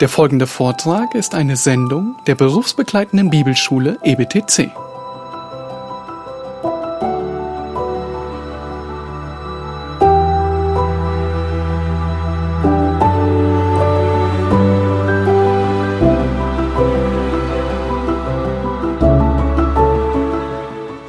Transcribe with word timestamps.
Der 0.00 0.10
folgende 0.10 0.46
Vortrag 0.46 1.14
ist 1.14 1.34
eine 1.34 1.56
Sendung 1.56 2.16
der 2.26 2.34
berufsbegleitenden 2.34 3.30
Bibelschule 3.30 3.96
EBTC. 4.02 4.70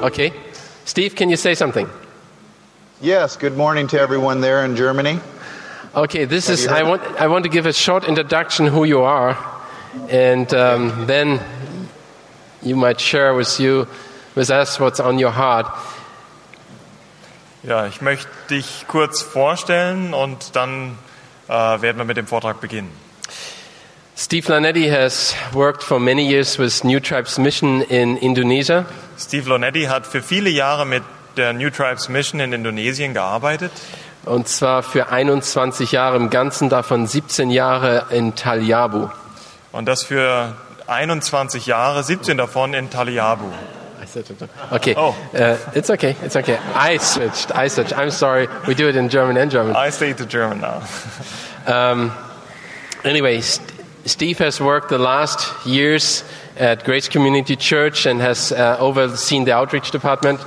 Okay. 0.02 0.32
Steve, 0.86 1.14
can 1.14 1.30
you 1.30 1.36
say 1.36 1.54
something? 1.54 1.90
Yes, 3.02 3.36
good 3.38 3.58
morning 3.58 3.90
to 3.90 4.00
everyone 4.00 4.40
there 4.40 4.64
in 4.64 4.78
Germany. 4.78 5.20
Okay, 5.96 6.26
this 6.26 6.50
is. 6.50 6.68
I 6.68 6.84
want. 6.84 7.02
I 7.20 7.28
want 7.28 7.44
to 7.44 7.50
give 7.50 7.66
a 7.66 7.74
short 7.74 8.08
introduction 8.08 8.68
who 8.68 8.84
you 8.84 9.02
are, 9.02 9.38
and 10.10 10.54
um, 10.54 11.08
then 11.08 11.40
you 12.62 12.76
might 12.76 13.00
share 13.00 13.34
with 13.34 13.60
you, 13.60 13.88
with 14.36 14.50
us, 14.50 14.80
what's 14.80 15.00
on 15.00 15.18
your 15.18 15.32
heart. 15.32 15.68
Ja, 17.64 17.88
ich 17.88 18.02
möchte 18.02 18.30
dich 18.50 18.86
kurz 18.88 19.22
vorstellen 19.22 20.14
und 20.14 20.56
dann 20.56 20.98
äh, 21.48 21.52
werden 21.54 21.98
wir 21.98 22.06
mit 22.06 22.18
dem 22.18 22.28
Vortrag 22.28 22.62
beginnen. 22.62 22.92
Steve 24.16 24.52
Lanetti 24.52 24.90
has 24.90 25.36
worked 25.54 25.84
for 25.84 26.00
many 26.00 26.28
years 26.28 26.58
with 26.58 26.84
New 26.84 27.00
Tribes 27.00 27.38
Mission 27.38 27.82
in 27.82 28.18
Indonesia, 28.18 28.86
Steve 29.18 29.50
Lonetti 29.50 29.86
hat 29.86 30.06
für 30.06 30.22
viele 30.22 30.50
Jahre 30.50 30.86
mit 30.86 31.04
der 31.38 31.54
New 31.54 31.70
Tribes 31.70 32.08
Mission 32.08 32.40
in 32.40 32.54
Indonesien 32.54 33.14
gearbeitet 33.14 33.72
und 34.28 34.48
zwar 34.48 34.84
für 34.84 35.10
21 35.10 35.92
Jahre 35.92 36.16
im 36.18 36.30
Ganzen, 36.30 36.70
davon 36.70 37.08
17 37.08 37.50
Jahre 37.50 38.06
in 38.12 38.36
Taliabu. 38.36 39.10
und 39.72 39.86
das 39.88 40.04
für 40.04 40.54
21 40.88 41.66
Jahre, 41.66 42.04
17 42.04 42.38
davon 42.38 42.74
in 42.74 42.90
Taliabu. 42.90 43.46
I 44.02 44.06
said 44.06 44.30
it. 44.30 44.38
Okay, 44.72 44.96
Oh. 44.98 45.14
uh, 45.34 45.58
it's 45.74 45.90
okay, 45.90 46.16
it's 46.24 46.36
okay. 46.36 46.58
I 46.76 46.98
switched. 46.98 47.52
I 47.54 47.68
switched. 47.70 47.94
I'm 47.98 48.10
sorry. 48.12 48.48
We 48.66 48.74
do 48.74 48.88
it 48.88 48.96
in 48.96 49.10
German 49.10 49.38
and 49.38 49.52
German. 49.52 49.76
I 49.76 49.90
stay 49.92 50.14
to 50.14 50.26
German 50.26 50.62
now. 50.62 50.82
Um, 51.68 52.14
anyway, 53.04 53.42
St- 53.42 53.70
Steve 54.06 54.38
has 54.38 54.62
worked 54.62 54.88
the 54.88 54.98
last 54.98 55.54
years 55.66 56.24
at 56.58 56.86
Grace 56.86 57.10
Community 57.10 57.58
Church 57.58 58.06
and 58.06 58.22
has 58.22 58.54
uh, 58.54 58.78
overseen 58.80 59.44
the 59.44 59.52
outreach 59.52 59.92
department. 59.92 60.40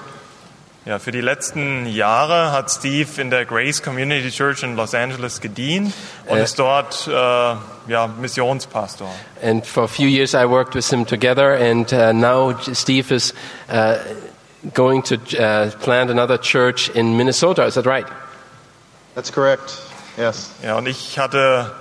Ja, 0.86 0.98
für 0.98 1.12
die 1.12 1.20
letzten 1.20 1.84
Jahre 1.86 2.52
hat 2.52 2.70
Steve 2.70 3.20
in 3.20 3.28
der 3.28 3.44
Grace 3.44 3.82
Community 3.82 4.30
Church 4.30 4.62
in 4.62 4.76
Los 4.76 4.94
Angeles 4.94 5.40
gedient 5.42 5.92
und 6.26 6.38
Äh. 6.38 6.42
ist 6.42 6.58
dort 6.58 7.06
äh, 7.06 7.12
ja, 7.12 8.06
Missionspastor. 8.18 9.08
And 9.42 9.66
for 9.66 9.84
a 9.84 9.88
few 9.88 10.06
years, 10.08 10.32
I 10.32 10.46
worked 10.48 10.74
with 10.74 10.88
him 10.88 11.04
together. 11.06 11.54
And 11.54 11.92
uh, 11.92 12.12
now 12.14 12.54
Steve 12.72 13.14
is 13.14 13.34
uh, 13.70 13.96
going 14.72 15.02
to 15.04 15.16
uh, 15.16 15.70
plant 15.82 16.10
another 16.10 16.38
church 16.38 16.90
in 16.94 17.14
Minnesota. 17.14 17.66
Is 17.66 17.74
that 17.74 17.84
right? 17.84 18.06
That's 19.14 19.30
correct. 19.30 19.76
Yes. 20.16 20.50
Ja, 20.62 20.76
und 20.76 20.88
ich 20.88 21.18
hatte, 21.18 21.72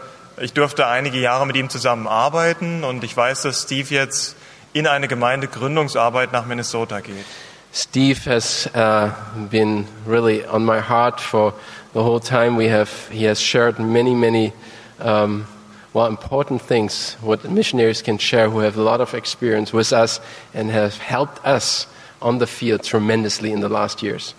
ich 0.41 0.51
durfte 0.51 0.87
einige 0.87 1.19
Jahre 1.19 1.45
mit 1.47 1.55
ihm 1.55 1.69
zusammenarbeiten 1.69 2.83
und 2.83 3.03
ich 3.05 3.15
weiß, 3.15 3.43
dass 3.43 3.61
Steve 3.63 3.93
jetzt 3.93 4.35
in 4.73 4.87
eine 4.87 5.07
Gemeindegründungsarbeit 5.07 6.33
nach 6.33 6.45
Minnesota 6.45 6.99
geht. 6.99 7.25
Steve 7.71 8.23
has 8.25 8.67
uh, 8.73 9.13
been 9.49 9.85
really 10.05 10.43
on 10.45 10.65
my 10.65 10.79
heart 10.79 11.19
for 11.19 11.53
the 11.93 12.03
whole 12.03 12.19
time. 12.19 12.55
We 12.55 12.67
have, 12.67 13.07
he 13.09 13.25
has 13.25 13.39
shared 13.39 13.79
many, 13.79 14.15
many, 14.15 14.53
um, 14.99 15.45
well, 15.93 16.07
important 16.07 16.61
things 16.61 17.15
what 17.21 17.49
missionaries 17.49 18.01
can 18.01 18.17
share 18.17 18.49
who 18.49 18.59
have 18.59 18.77
a 18.77 18.81
lot 18.81 19.01
of 19.01 19.13
experience 19.13 19.71
with 19.71 19.93
us 19.93 20.19
and 20.53 20.71
have 20.71 20.97
helped 20.97 21.45
us 21.45 21.87
on 22.21 22.39
the 22.39 22.47
field 22.47 22.83
tremendously 22.83 23.51
in 23.51 23.61
the 23.61 23.69
last 23.69 24.01
years. 24.01 24.33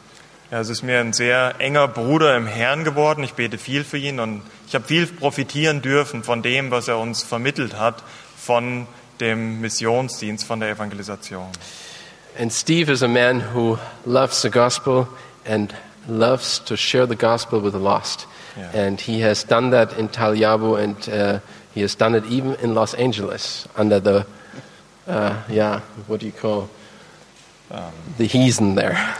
Ja, 0.50 0.59
es 0.59 0.69
ist 0.69 0.82
mir 0.82 0.99
ein 0.99 1.12
sehr 1.12 1.55
enger 1.60 1.87
Bruder 1.87 2.37
im 2.37 2.49
Herrn 2.49 2.82
geworden. 2.82 3.22
Ich 3.22 3.34
bete 3.34 3.56
viel 3.56 3.84
für 3.84 3.99
ihn 3.99 4.19
und 4.19 4.43
ich 4.66 4.75
habe 4.75 4.84
viel 4.84 5.06
profitieren 5.06 5.81
dürfen 5.81 6.25
von 6.25 6.43
dem, 6.43 6.72
was 6.72 6.88
er 6.88 6.99
uns 6.99 7.22
vermittelt 7.22 7.78
hat, 7.78 8.03
von 8.37 8.88
dem 9.21 9.60
Missionsdienst, 9.60 10.44
von 10.44 10.59
der 10.59 10.71
Evangelisation. 10.71 11.47
And 12.39 12.53
Steve 12.53 12.89
is 12.89 13.03
a 13.03 13.09
man 13.09 13.41
who 13.41 13.79
loves 14.07 14.43
the 14.43 14.51
gospel 14.51 15.09
and 15.45 15.75
loves 16.09 16.59
to 16.61 16.77
share 16.77 17.07
the 17.07 17.17
gospel 17.17 17.61
with 17.61 17.73
the 17.73 17.81
lost. 17.81 18.27
Yeah. 18.57 18.71
And 18.75 19.01
he 19.01 19.21
has 19.21 19.45
done 19.45 19.71
that 19.71 19.99
in 19.99 20.09
Taliabu 20.09 20.83
and 20.83 21.09
uh, 21.09 21.41
he 21.73 21.83
has 21.83 21.95
done 21.95 22.15
it 22.15 22.25
even 22.27 22.55
in 22.57 22.75
Los 22.75 22.95
Angeles 22.95 23.69
under 23.77 24.01
the, 24.01 24.27
uh, 25.07 25.43
yeah, 25.49 25.81
what 26.07 26.21
do 26.21 26.27
you 26.27 26.33
call, 26.33 26.69
the 28.19 28.27
heathen 28.27 28.75
there. 28.75 28.99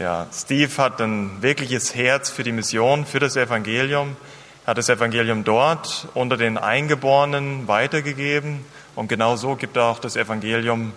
Ja, 0.00 0.28
Steve 0.32 0.70
hat 0.78 1.00
ein 1.00 1.42
wirkliches 1.42 1.96
Herz 1.96 2.30
für 2.30 2.44
die 2.44 2.52
Mission, 2.52 3.04
für 3.04 3.18
das 3.18 3.34
Evangelium, 3.34 4.16
hat 4.64 4.78
das 4.78 4.88
Evangelium 4.88 5.42
dort 5.42 6.06
unter 6.14 6.36
den 6.36 6.56
Eingeborenen 6.56 7.66
weitergegeben 7.66 8.64
und 8.94 9.08
genau 9.08 9.34
so 9.34 9.56
gibt 9.56 9.76
er 9.76 9.86
auch 9.86 9.98
das 9.98 10.14
Evangelium 10.14 10.92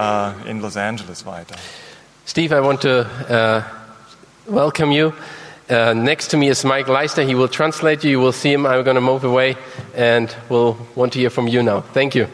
äh, 0.00 0.50
in 0.50 0.60
Los 0.60 0.76
Angeles 0.76 1.24
weiter. 1.24 1.56
Steve, 2.24 2.52
I 2.52 2.60
want 2.60 2.80
to 2.82 3.06
uh, 3.28 3.62
welcome 4.46 4.92
you. 4.92 5.12
Uh, 5.68 5.94
next 5.94 6.28
to 6.28 6.36
me 6.36 6.48
is 6.48 6.64
Mike 6.64 6.88
Leister. 6.88 7.22
He 7.22 7.34
will 7.34 7.48
translate 7.48 8.04
you. 8.04 8.10
You 8.10 8.20
will 8.20 8.32
see 8.32 8.52
him. 8.52 8.66
I'm 8.66 8.82
going 8.84 8.96
to 8.96 9.00
move 9.00 9.24
away 9.24 9.56
and 9.94 10.34
we'll 10.48 10.76
want 10.94 11.12
to 11.12 11.18
hear 11.18 11.30
from 11.30 11.48
you 11.48 11.62
now. 11.62 11.80
Thank 11.80 12.14
you. 12.14 12.26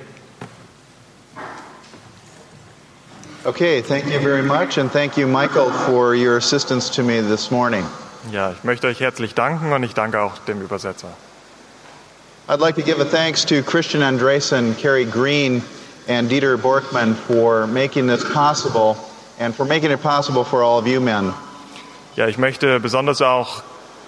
Okay, 3.44 3.81
thank 3.81 4.06
you 4.06 4.19
very 4.19 4.43
much, 4.43 4.76
and 4.76 4.91
thank 4.91 5.16
you, 5.16 5.28
Michael, 5.28 5.71
for 5.71 6.16
your 6.16 6.37
assistance 6.37 6.91
to 6.97 7.05
me 7.05 7.21
this 7.21 7.53
morning. 7.53 7.84
Ja, 8.32 8.50
ich 8.50 8.65
möchte 8.65 8.88
euch 8.88 8.99
herzlich 8.99 9.34
danken 9.34 9.72
und 9.72 9.84
ich 9.84 9.94
danke 9.94 10.21
auch 10.21 10.38
dem 10.49 10.60
Übersetzer. 10.60 11.12
I'd 12.49 12.59
like 12.59 12.75
to 12.75 12.82
give 12.82 13.00
a 13.00 13.05
thanks 13.05 13.44
to 13.44 13.62
Christian 13.62 14.03
Andresen, 14.03 14.76
Kerry 14.76 15.05
Green, 15.05 15.62
and 16.09 16.31
Dieter 16.31 16.56
Borkman 16.56 17.15
for 17.15 17.67
making 17.67 18.06
this 18.06 18.25
possible 18.33 18.97
and 19.39 19.55
for 19.55 19.65
making 19.65 19.91
it 19.91 20.03
possible 20.03 20.44
for 20.44 20.62
all 20.62 20.78
of 20.78 20.87
you 20.87 21.00
men. 21.00 21.34
Ja, 22.17 22.27
ich 22.28 22.39
möchte 22.39 22.81
besonders 22.81 23.21
auch 23.21 23.62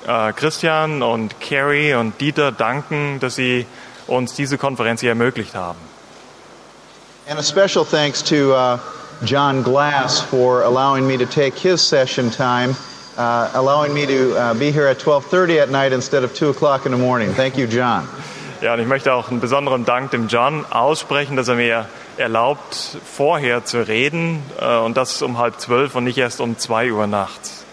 äh, 0.06 0.32
Christian 0.32 1.02
und 1.02 1.40
Carrie 1.40 1.94
und 1.94 2.20
Dieter 2.20 2.52
danken, 2.52 3.20
dass 3.20 3.34
sie 3.34 3.66
uns 4.06 4.34
diese 4.34 4.56
Konferenz 4.56 5.00
hier 5.00 5.10
ermöglicht 5.10 5.54
haben. 5.54 5.78
And 7.28 7.38
a 7.38 7.42
special 7.42 7.84
thanks 7.84 8.22
to 8.22 8.54
uh, 8.54 8.78
John 9.22 9.62
Glass 9.62 10.20
for 10.20 10.62
allowing 10.62 11.06
me 11.06 11.18
to 11.18 11.26
take 11.26 11.54
his 11.58 11.82
session 11.82 12.30
time, 12.30 12.74
uh, 13.18 13.50
allowing 13.52 13.92
me 13.92 14.06
to 14.06 14.34
uh, 14.34 14.54
be 14.54 14.70
here 14.70 14.86
at 14.86 14.98
12:30 14.98 15.60
at 15.60 15.70
night 15.70 15.92
instead 15.92 16.24
of 16.24 16.32
2 16.34 16.48
o'clock 16.48 16.86
in 16.86 16.92
the 16.92 16.98
morning. 16.98 17.34
Thank 17.34 17.58
you, 17.58 17.66
John. 17.66 18.08
Ja, 18.60 18.74
und 18.74 18.80
ich 18.80 18.88
möchte 18.88 19.12
auch 19.12 19.30
einen 19.30 19.38
besonderen 19.38 19.84
Dank 19.84 20.10
dem 20.10 20.26
John 20.26 20.66
aussprechen, 20.68 21.36
dass 21.36 21.46
er 21.46 21.54
mir 21.54 21.86
erlaubt, 22.16 22.76
vorher 23.04 23.64
zu 23.64 23.86
reden 23.86 24.42
äh, 24.60 24.78
und 24.78 24.96
das 24.96 25.22
um 25.22 25.38
halb 25.38 25.60
zwölf 25.60 25.94
und 25.94 26.02
nicht 26.02 26.18
erst 26.18 26.40
um 26.40 26.58
zwei 26.58 26.90
Uhr 26.90 27.06
nachts. 27.06 27.64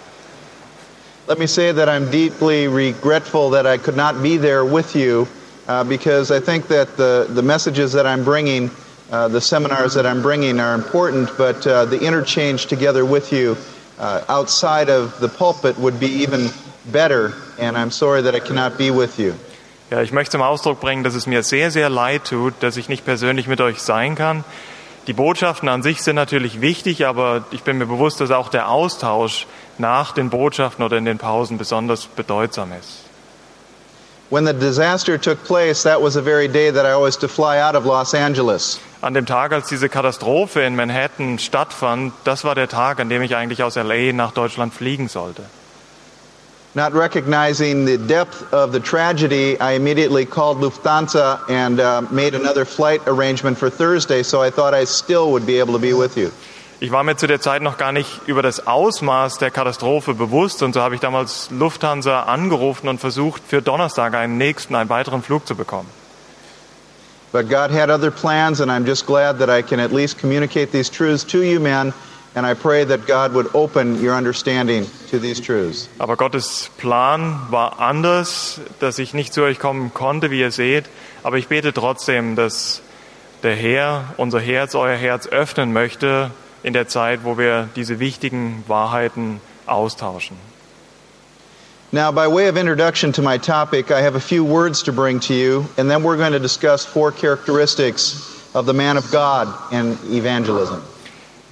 Let 1.28 1.40
me 1.40 1.47
say 1.47 1.74
that 1.74 1.90
I'm 1.90 2.12
deeply 2.12 2.68
regretful 2.68 3.50
that 3.51 3.66
I 3.66 3.79
could 3.79 3.97
not 3.97 4.22
be 4.22 4.38
there 4.38 4.63
with 4.63 4.95
you 4.95 5.28
uh, 5.68 5.84
because 5.84 6.29
I 6.29 6.40
think 6.40 6.68
that 6.68 6.95
the, 6.97 7.25
the 7.34 7.41
messages 7.41 7.94
that 7.94 8.06
I'm 8.06 8.24
bringing, 8.24 8.69
uh, 9.12 9.28
the 9.28 9.41
seminars 9.41 9.95
that 9.95 10.06
I'm 10.06 10.22
bringing 10.22 10.59
are 10.59 10.75
important, 10.75 11.35
but 11.35 11.66
uh, 11.66 11.85
the 11.85 12.00
interchange 12.00 12.68
together 12.68 13.03
with 13.03 13.34
you 13.34 13.57
uh, 13.97 14.22
outside 14.29 14.91
of 14.91 15.19
the 15.19 15.29
pulpit 15.29 15.79
would 15.79 16.00
be 16.00 16.22
even 16.22 16.50
better, 16.91 17.34
and 17.57 17.75
I'm 17.75 17.90
sorry 17.90 18.22
that 18.22 18.35
I 18.35 18.40
cannot 18.40 18.78
be 18.78 18.91
with 18.91 19.18
you. 19.18 19.34
Ja, 19.91 20.01
ich 20.01 20.11
möchte 20.11 20.31
zum 20.31 20.41
Ausdruck 20.41 20.79
bringen, 20.79 21.03
dass 21.03 21.13
es 21.13 21.27
mir 21.27 21.43
sehr, 21.43 21.69
sehr 21.69 21.89
leid 21.89 22.25
tut, 22.25 22.55
dass 22.61 22.75
ich 22.75 22.89
nicht 22.89 23.05
persönlich 23.05 23.47
mit 23.47 23.61
euch 23.61 23.81
sein 23.81 24.15
kann. 24.15 24.43
Die 25.05 25.13
Botschaften 25.13 25.69
an 25.69 25.83
sich 25.83 26.01
sind 26.01 26.15
natürlich 26.15 26.59
wichtig, 26.59 27.05
aber 27.05 27.45
ich 27.51 27.61
bin 27.61 27.77
mir 27.77 27.85
bewusst, 27.85 28.19
dass 28.19 28.31
auch 28.31 28.49
der 28.49 28.69
Austausch 28.69 29.45
nach 29.77 30.13
den 30.13 30.31
Botschaften 30.31 30.83
oder 30.83 30.97
in 30.97 31.05
den 31.05 31.19
Pausen 31.19 31.59
besonders 31.59 32.07
bedeutsam 32.07 32.71
ist. 32.79 33.01
When 34.31 34.47
the 34.47 34.53
disaster 34.53 35.21
took 35.21 35.43
place, 35.43 35.83
that 35.83 36.01
was 36.01 36.15
the 36.15 36.21
very 36.23 36.47
day 36.47 36.71
that 36.71 36.85
I 36.85 36.99
was 36.99 37.15
to 37.19 37.27
fly 37.27 37.61
out 37.61 37.75
of 37.75 37.85
Los 37.85 38.15
Angeles. 38.15 38.79
An 39.01 39.13
dem 39.13 39.27
Tag, 39.27 39.53
als 39.53 39.67
diese 39.67 39.87
Katastrophe 39.87 40.61
in 40.61 40.75
Manhattan 40.75 41.37
stattfand, 41.37 42.11
das 42.23 42.43
war 42.43 42.55
der 42.55 42.67
Tag, 42.67 42.99
an 42.99 43.09
dem 43.09 43.21
ich 43.21 43.35
eigentlich 43.35 43.61
aus 43.61 43.75
LA 43.75 44.13
nach 44.13 44.31
Deutschland 44.31 44.73
fliegen 44.73 45.09
sollte. 45.09 45.43
Not 46.75 46.94
recognizing 46.94 47.86
the 47.86 47.98
depth 47.98 48.54
of 48.54 48.74
the 48.74 48.81
tragedy, 48.81 49.57
I 49.62 49.75
immediately 49.75 50.25
called 50.25 50.57
Lufthansa 50.60 51.39
and 51.50 51.80
uh, 51.80 52.01
made 52.12 52.36
another 52.36 52.66
flight 52.66 53.01
arrangement 53.07 53.57
for 53.57 53.69
Thursday, 53.69 54.24
so 54.24 54.42
I 54.42 54.50
thought 54.51 54.74
I 54.74 54.83
still 54.83 55.31
would 55.31 55.45
be 55.45 55.60
able 55.60 55.74
to 55.74 55.80
be 55.80 55.94
with 55.94 56.18
you. 56.18 56.31
Ich 56.81 56.92
war 56.92 57.06
mir 57.06 57.16
zu 57.16 57.27
der 57.27 57.39
Zeit 57.39 57.62
noch 57.62 57.77
gar 57.77 57.94
nicht 57.94 58.27
über 58.27 58.42
das 58.42 58.68
Ausmaß 58.68 59.38
der 59.38 59.51
Katastrophe 59.51 60.13
bewusst 60.13 60.62
und 60.62 60.74
so 60.74 60.81
habe 60.81 60.95
ich 60.95 61.00
damals 61.00 61.50
Lufthansa 61.50 62.24
angerufen 62.24 62.89
und 62.89 63.00
versucht, 63.00 63.42
für 63.48 63.62
Donnerstag 63.62 64.13
einen 64.13 64.38
nächsten, 64.38 64.75
einen 64.75 64.89
weiteren 64.89 65.24
Flug 65.24 65.48
zu 65.48 65.56
bekommen. 65.56 65.89
But 67.31 67.50
God 67.50 67.71
had 67.71 67.89
other 67.89 68.12
plans, 68.12 68.60
and 68.60 68.69
I'm 68.69 68.86
just 68.86 69.06
glad 69.06 69.39
that 69.39 69.50
I 69.50 69.62
can 69.62 69.80
at 69.80 69.94
least 69.94 70.19
communicate 70.19 70.74
these 70.74 70.92
truths 70.92 71.24
to 71.28 71.42
you 71.42 71.62
men, 71.62 71.94
and 72.35 72.45
I 72.45 72.53
pray 72.53 72.83
that 72.83 73.07
God 73.07 73.33
would 73.33 73.47
open 73.55 74.01
your 74.01 74.13
understanding 74.13 74.85
to 75.09 75.19
these 75.19 75.39
truths. 75.41 75.87
Aber 75.99 76.17
Gottes 76.17 76.69
Plan 76.77 77.47
war 77.49 77.79
anders, 77.79 78.59
dass 78.79 78.99
ich 78.99 79.13
nicht 79.13 79.33
zu 79.33 79.41
euch 79.41 79.57
kommen 79.57 79.93
konnte, 79.93 80.29
wie 80.31 80.41
ihr 80.41 80.51
seht. 80.51 80.85
Aber 81.23 81.37
ich 81.37 81.47
bete 81.47 81.73
trotzdem, 81.73 82.35
dass 82.35 82.81
der 83.41 83.55
Herr 83.55 84.13
unser 84.17 84.39
Herz, 84.39 84.75
euer 84.75 84.97
Herz 84.97 85.27
öffnen 85.27 85.71
möchte 85.71 86.31
in 86.61 86.73
der 86.73 86.87
Zeit, 86.87 87.21
wo 87.23 87.37
wir 87.37 87.69
diese 87.75 87.99
wichtigen 87.99 88.63
Wahrheiten 88.67 89.39
austauschen. 89.65 90.37
Now, 91.91 92.11
by 92.11 92.27
way 92.27 92.49
of 92.49 92.57
introduction 92.57 93.13
to 93.13 93.21
my 93.21 93.37
topic, 93.37 93.89
I 93.89 94.01
have 94.01 94.15
a 94.15 94.19
few 94.19 94.43
words 94.43 94.83
to 94.83 94.91
bring 94.91 95.21
to 95.21 95.33
you, 95.33 95.65
and 95.77 95.89
then 95.89 96.03
we're 96.03 96.17
going 96.17 96.33
to 96.33 96.39
discuss 96.39 96.85
four 96.85 97.11
characteristics 97.13 98.51
of 98.53 98.65
the 98.65 98.73
man 98.73 98.97
of 98.97 99.09
God 99.11 99.47
in 99.71 99.97
evangelism. 100.11 100.83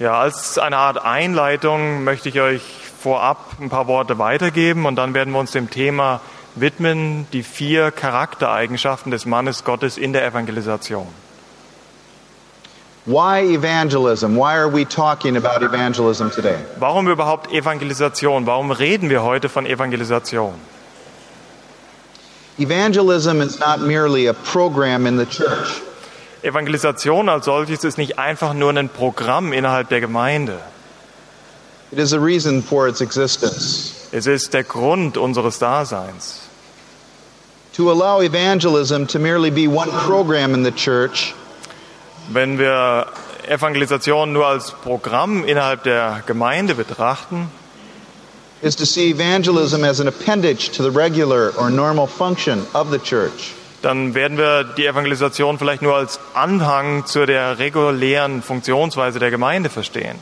Ja, 0.04 0.20
als 0.20 0.58
eine 0.58 0.76
Art 0.76 1.02
Einleitung 1.02 2.04
möchte 2.04 2.28
ich 2.28 2.38
euch 2.38 2.60
vorab 3.00 3.52
ein 3.58 3.70
paar 3.70 3.86
Worte 3.86 4.18
weitergeben 4.18 4.84
und 4.84 4.96
dann 4.96 5.14
werden 5.14 5.32
wir 5.32 5.40
uns 5.40 5.52
dem 5.52 5.70
Thema 5.70 6.20
widmen, 6.56 7.26
die 7.32 7.42
vier 7.42 7.90
Charaktereigenschaften 7.90 9.10
des 9.10 9.24
Mannes 9.24 9.64
Gottes 9.64 9.96
in 9.96 10.12
der 10.12 10.26
Evangelisation. 10.26 11.06
Why 13.06 13.54
evangelism? 13.54 14.36
Why 14.36 14.58
are 14.58 14.70
we 14.70 14.84
talking 14.84 15.38
about 15.38 15.64
evangelism 15.64 16.28
today? 16.28 16.58
Warum 16.78 17.08
überhaupt 17.08 17.50
Evangelisation? 17.50 18.44
Warum 18.44 18.72
reden 18.72 19.08
wir 19.08 19.22
heute 19.22 19.48
von 19.48 19.64
Evangelisation? 19.64 20.52
Evangelism 22.58 23.40
is 23.40 23.58
not 23.58 23.80
merely 23.80 24.26
a 24.26 24.34
program 24.34 25.06
in 25.06 25.16
the 25.16 25.24
church. 25.24 25.80
Evangelisation 26.44 27.28
als 27.30 27.46
solches 27.46 27.84
ist 27.84 27.96
nicht 27.96 28.18
einfach 28.18 28.52
nur 28.52 28.70
ein 28.70 28.90
Programm 28.90 29.52
innerhalb 29.52 29.88
der 29.88 30.00
Gemeinde. 30.00 30.60
It 31.90 31.98
is 31.98 32.12
a 32.12 32.18
reason 32.18 32.62
for 32.62 32.86
its 32.86 33.00
existence. 33.00 34.08
Es 34.12 34.26
ist 34.26 34.52
der 34.52 34.64
Grund 34.64 35.16
unseres 35.16 35.58
Daseins. 35.58 36.40
To 37.76 37.90
allow 37.90 38.20
evangelism 38.20 39.06
to 39.06 39.18
merely 39.18 39.50
be 39.50 39.66
one 39.66 39.90
program 40.06 40.54
in 40.54 40.64
the 40.64 40.70
church 40.70 41.34
Wenn 42.28 42.58
wir 42.58 43.06
Evangelisation 43.48 44.32
nur 44.32 44.46
als 44.46 44.70
Programm 44.70 45.44
innerhalb 45.44 45.82
der 45.82 46.22
Gemeinde 46.26 46.74
betrachten, 46.74 47.50
is 48.62 48.76
to 48.76 48.86
see 48.86 49.10
evangelism 49.10 49.84
as 49.84 50.00
an 50.00 50.08
appendage 50.08 50.70
to 50.70 50.82
the 50.82 50.90
regular 50.90 51.52
or 51.58 51.70
normal 51.70 52.06
function 52.06 52.66
of 52.74 52.90
the 52.90 52.98
church. 52.98 53.52
Dann 53.84 54.14
werden 54.14 54.38
wir 54.38 54.64
die 54.64 54.86
Evangelisation 54.86 55.58
vielleicht 55.58 55.82
nur 55.82 55.94
als 55.94 56.18
Anhang 56.32 57.04
zu 57.06 57.26
der 57.26 57.58
regulären 57.58 58.42
Funktionsweise 58.42 59.18
der 59.18 59.30
Gemeinde 59.30 59.68
verstehen. 59.68 60.18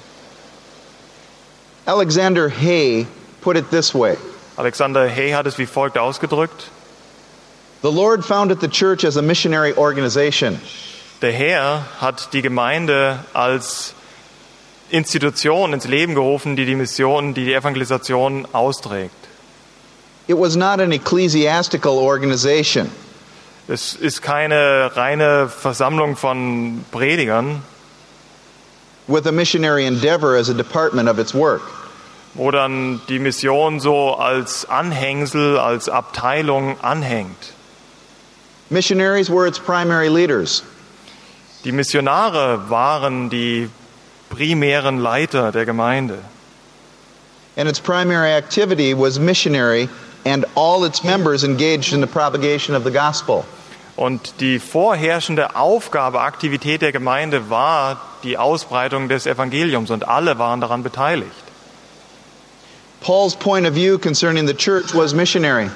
Alexander 1.86 2.48
Hay 2.48 3.06
put 3.40 3.56
it 3.56 3.70
this 3.70 3.94
way 3.94 4.16
Alexander 4.56 5.08
Hay 5.08 5.32
hat 5.32 5.46
es 5.46 5.58
wie 5.58 5.66
folgt 5.66 5.96
ausgedrückt. 5.96 6.70
The 7.82 7.90
Lord 7.90 8.24
founded 8.24 8.60
the 8.60 8.68
church 8.68 9.04
as 9.04 9.16
a 9.16 9.22
missionary 9.22 9.72
organization. 9.74 10.60
Der 11.20 11.32
Herr 11.32 11.84
hat 12.00 12.32
die 12.32 12.42
Gemeinde 12.42 13.20
als 13.32 13.94
Institution 14.90 15.72
ins 15.72 15.86
Leben 15.86 16.14
gerufen, 16.14 16.54
die 16.54 16.66
die 16.66 16.74
Mission, 16.74 17.32
die 17.34 17.44
die 17.44 17.54
Evangelisation 17.54 18.46
austrägt. 18.52 19.14
It 20.28 20.36
was 20.36 20.54
not 20.54 20.80
an 20.80 20.92
ecclesiastical 20.92 21.98
organization. 21.98 22.90
Es 23.72 23.94
ist 23.94 24.20
keine 24.20 24.94
reine 24.96 25.48
Versammlung 25.48 26.14
von 26.14 26.84
Predigern, 26.92 27.62
with 29.08 29.26
a 29.26 29.32
missionary 29.32 29.86
endeavor 29.86 30.36
as 30.36 30.50
a 30.50 30.52
department 30.54 31.08
of 31.08 31.19
its 31.19 31.32
work. 31.32 31.62
wo 32.34 32.50
dann 32.50 33.00
die 33.08 33.19
Mission 33.19 33.80
so 33.80 34.12
als 34.12 34.66
Anhängsel, 34.69 35.58
als 35.58 35.88
Abteilung 35.88 36.78
anhängt. 36.82 37.54
Missionaries 38.69 39.30
were 39.30 39.46
its 39.46 39.58
primary 39.58 40.10
leaders. 40.10 40.62
Die 41.64 41.72
Missionare 41.72 42.69
waren 42.69 43.30
die 43.30 43.70
primären 44.28 44.98
Leiter 44.98 45.50
der 45.50 45.64
Gemeinde. 45.64 46.19
and 47.56 47.70
its 47.70 47.80
primary 47.80 48.32
activity 48.32 48.92
was 48.92 49.19
missionary, 49.19 49.88
and 50.26 50.44
all 50.56 50.84
its 50.84 51.02
members 51.02 51.42
engaged 51.42 51.94
in 51.94 52.02
the 52.02 52.06
propagation 52.06 52.74
of 52.74 52.84
the 52.84 52.90
gospel. 52.90 53.46
Und 53.96 54.40
die 54.40 54.58
vorherrschende 54.58 55.54
Aufgabe, 55.54 56.20
Aktivität 56.20 56.82
der 56.82 56.92
Gemeinde 56.92 57.50
war 57.50 58.00
die 58.22 58.38
Ausbreitung 58.38 59.08
des 59.08 59.26
Evangeliums 59.26 59.90
und 59.90 60.08
alle 60.08 60.38
waren 60.38 60.60
daran 60.60 60.82
beteiligt. 60.82 61.30
Paul's 63.02 63.34
point 63.34 63.66
of 63.66 63.74
view 63.74 63.98
concerning 63.98 64.46
the 64.46 64.54
church 64.54 64.94
was 64.94 65.12
missionary. 65.12 65.70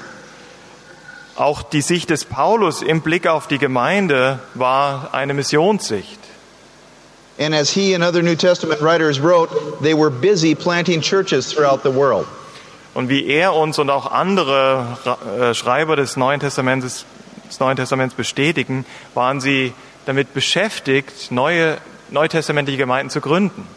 Auch 1.35 1.61
die 1.61 1.81
Sicht 1.81 2.09
des 2.09 2.25
Paulus 2.25 2.81
im 2.81 3.01
Blick 3.01 3.27
auf 3.27 3.47
die 3.47 3.59
Gemeinde 3.59 4.39
war 4.55 5.09
eine 5.13 5.33
Missionssicht. 5.33 6.17
And 7.37 7.53
as 7.53 7.69
he 7.69 7.93
and 7.93 8.03
other 8.03 8.23
New 8.23 8.35
Testament 8.35 8.81
writers 8.81 9.19
wrote, 9.19 9.51
they 9.83 9.93
were 9.93 10.09
busy 10.09 10.55
planting 10.55 11.01
churches 11.01 11.53
throughout 11.53 11.83
the 11.83 11.93
world. 11.93 12.25
Und 12.95 13.09
wie 13.09 13.27
er 13.27 13.53
uns 13.53 13.77
und 13.77 13.91
auch 13.91 14.11
andere 14.11 14.97
äh, 15.39 15.53
Schreiber 15.53 15.95
des 15.95 16.17
Neuen 16.17 16.39
Testaments, 16.39 17.05
des 17.47 17.59
Neuen 17.59 17.77
Testaments 17.77 18.15
bestätigen, 18.15 18.85
waren 19.13 19.41
sie 19.41 19.73
damit 20.05 20.33
beschäftigt, 20.33 21.31
neue 21.31 21.77
neutestamentliche 22.09 22.77
Gemeinden 22.77 23.09
zu 23.09 23.21
gründen. 23.21 23.67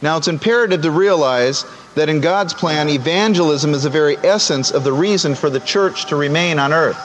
Now, 0.00 0.18
it's 0.18 0.28
imperative 0.28 0.82
to 0.82 0.90
realize 0.90 1.64
that 1.94 2.08
in 2.08 2.20
God's 2.20 2.52
plan, 2.52 2.88
evangelism 2.88 3.72
is 3.74 3.82
the 3.82 3.90
very 3.90 4.16
essence 4.22 4.70
of 4.70 4.84
the 4.84 4.92
reason 4.92 5.34
for 5.34 5.50
the 5.50 5.60
church 5.60 6.06
to 6.06 6.16
remain 6.16 6.58
on 6.58 6.72
earth. 6.72 6.98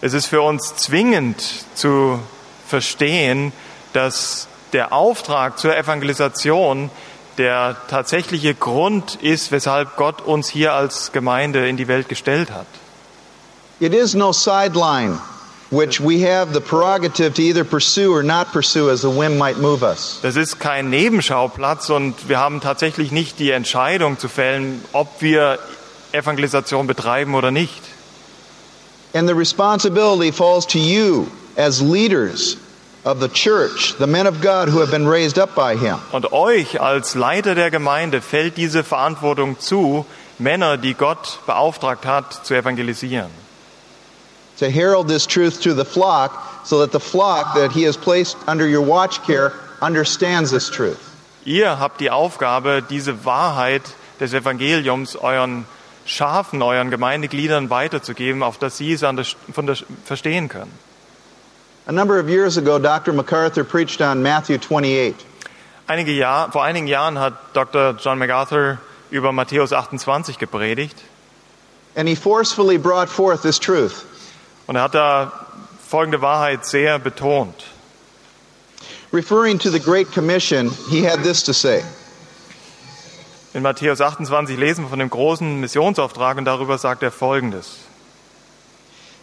Es 0.00 0.12
ist 0.12 0.26
für 0.26 0.42
uns 0.42 0.76
zwingend 0.76 1.42
zu 1.74 2.20
verstehen, 2.66 3.52
dass 3.94 4.46
der 4.72 4.92
Auftrag 4.92 5.58
zur 5.58 5.76
Evangelisation 5.76 6.90
der 7.38 7.76
tatsächliche 7.88 8.54
Grund 8.54 9.16
ist, 9.16 9.50
weshalb 9.50 9.96
Gott 9.96 10.20
uns 10.20 10.48
hier 10.48 10.74
als 10.74 11.12
Gemeinde 11.12 11.68
in 11.68 11.76
die 11.76 11.88
Welt 11.88 12.08
gestellt 12.08 12.50
hat. 12.50 12.66
It 13.80 13.94
is 13.94 14.14
no 14.14 14.32
sideline 14.32 15.18
which 15.70 16.00
we 16.00 16.22
have 16.22 16.52
the 16.52 16.60
prerogative 16.60 17.34
to 17.34 17.42
either 17.42 17.64
pursue 17.64 18.12
or 18.14 18.22
not 18.22 18.52
pursue 18.52 18.90
as 18.90 19.02
the 19.02 19.10
whim 19.10 19.36
might 19.36 19.58
move 19.58 19.82
us. 19.82 20.18
Das 20.22 20.36
ist 20.36 20.58
kein 20.58 20.90
Nebenschauplatz 20.90 21.90
und 21.90 22.28
wir 22.28 22.38
haben 22.38 22.60
tatsächlich 22.60 23.12
nicht 23.12 23.38
die 23.38 23.50
Entscheidung 23.50 24.18
zu 24.18 24.28
fällen, 24.28 24.82
ob 24.92 25.20
wir 25.20 25.58
Evangelisation 26.12 26.86
betreiben 26.86 27.34
oder 27.34 27.50
nicht. 27.50 27.82
And 29.14 29.28
the 29.28 29.34
responsibility 29.34 30.32
falls 30.32 30.66
to 30.66 30.78
you 30.78 31.28
as 31.56 31.80
leaders 31.80 32.56
of 33.04 33.20
the 33.20 33.28
church, 33.28 33.94
the 33.98 34.06
men 34.06 34.26
of 34.26 34.40
God 34.40 34.68
who 34.68 34.80
have 34.80 34.90
been 34.90 35.06
raised 35.06 35.38
up 35.38 35.54
by 35.54 35.76
Him. 35.76 35.96
Und 36.12 36.32
euch 36.32 36.80
als 36.80 37.14
Leiter 37.14 37.54
der 37.54 37.70
Gemeinde 37.70 38.22
fällt 38.22 38.56
diese 38.56 38.84
Verantwortung 38.84 39.58
zu, 39.58 40.06
Männer, 40.38 40.78
die 40.78 40.94
Gott 40.94 41.40
beauftragt 41.46 42.06
hat, 42.06 42.46
zu 42.46 42.54
evangelisieren. 42.54 43.47
To 44.58 44.70
herald 44.70 45.08
this 45.08 45.26
truth 45.26 45.62
to 45.62 45.74
the 45.74 45.84
flock 45.84 46.66
so 46.66 46.80
that 46.80 46.92
the 46.92 47.00
flock 47.00 47.54
that 47.54 47.72
He 47.72 47.84
has 47.84 47.96
placed 47.96 48.36
under 48.46 48.66
your 48.66 48.82
watch 48.82 49.22
care 49.24 49.52
understands 49.80 50.50
this 50.50 50.68
truth. 50.70 50.98
Ihr 51.44 51.78
habt 51.78 52.00
die 52.00 52.10
Aufgabe, 52.10 52.82
diese 52.82 53.24
Wahrheit 53.24 53.82
des 54.20 54.34
Evangeliums 54.34 55.16
euren 55.16 55.64
Schafen, 56.04 56.62
euren 56.62 56.90
Gemeindegliedern 56.90 57.70
weiterzugeben, 57.70 58.42
auf 58.42 58.58
dass 58.58 58.78
sie 58.78 58.92
es 58.92 59.00
der, 59.00 59.24
von 59.52 59.66
der, 59.66 59.76
verstehen 60.04 60.48
können. 60.48 60.72
A 61.86 61.92
number 61.92 62.18
of 62.18 62.28
years 62.28 62.58
ago, 62.58 62.78
Dr. 62.78 63.14
MacArthur 63.14 63.64
preached 63.64 64.02
on 64.02 64.22
Matthew 64.22 64.58
28. 64.58 65.14
Einige 65.86 66.12
Jahr, 66.12 66.52
vor 66.52 66.64
einigen 66.64 66.86
Jahren 66.86 67.18
hat 67.18 67.34
Dr. 67.54 67.96
John 67.98 68.18
MacArthur 68.18 68.78
über 69.10 69.32
Matthäus 69.32 69.72
28 69.72 70.38
gepredigt 70.38 70.96
And 71.96 72.06
he 72.06 72.14
forcefully 72.14 72.76
brought 72.76 73.08
forth 73.08 73.42
this 73.42 73.58
truth. 73.58 74.04
Und 74.68 74.76
er 74.76 74.82
hat 74.82 74.94
da 74.94 75.32
folgende 75.84 76.22
Wahrheit 76.22 76.64
sehr 76.64 77.00
betont. 77.00 77.64
Referring 79.10 79.58
to 79.58 79.70
the 79.70 79.80
Great 79.80 80.12
Commission, 80.12 80.70
he 80.90 81.02
had 81.02 81.24
this 81.24 81.42
to 81.42 81.52
say 81.52 81.82
In 83.54 83.62
Matthäus 83.62 84.00
28 84.00 84.56
lesen 84.58 84.84
wir 84.84 84.90
von 84.90 84.98
dem 84.98 85.08
großen 85.08 85.58
Missionsauftrag 85.58 86.36
und 86.36 86.44
darüber 86.44 86.76
sagt 86.78 87.02
er 87.02 87.10
folgendes. 87.10 87.78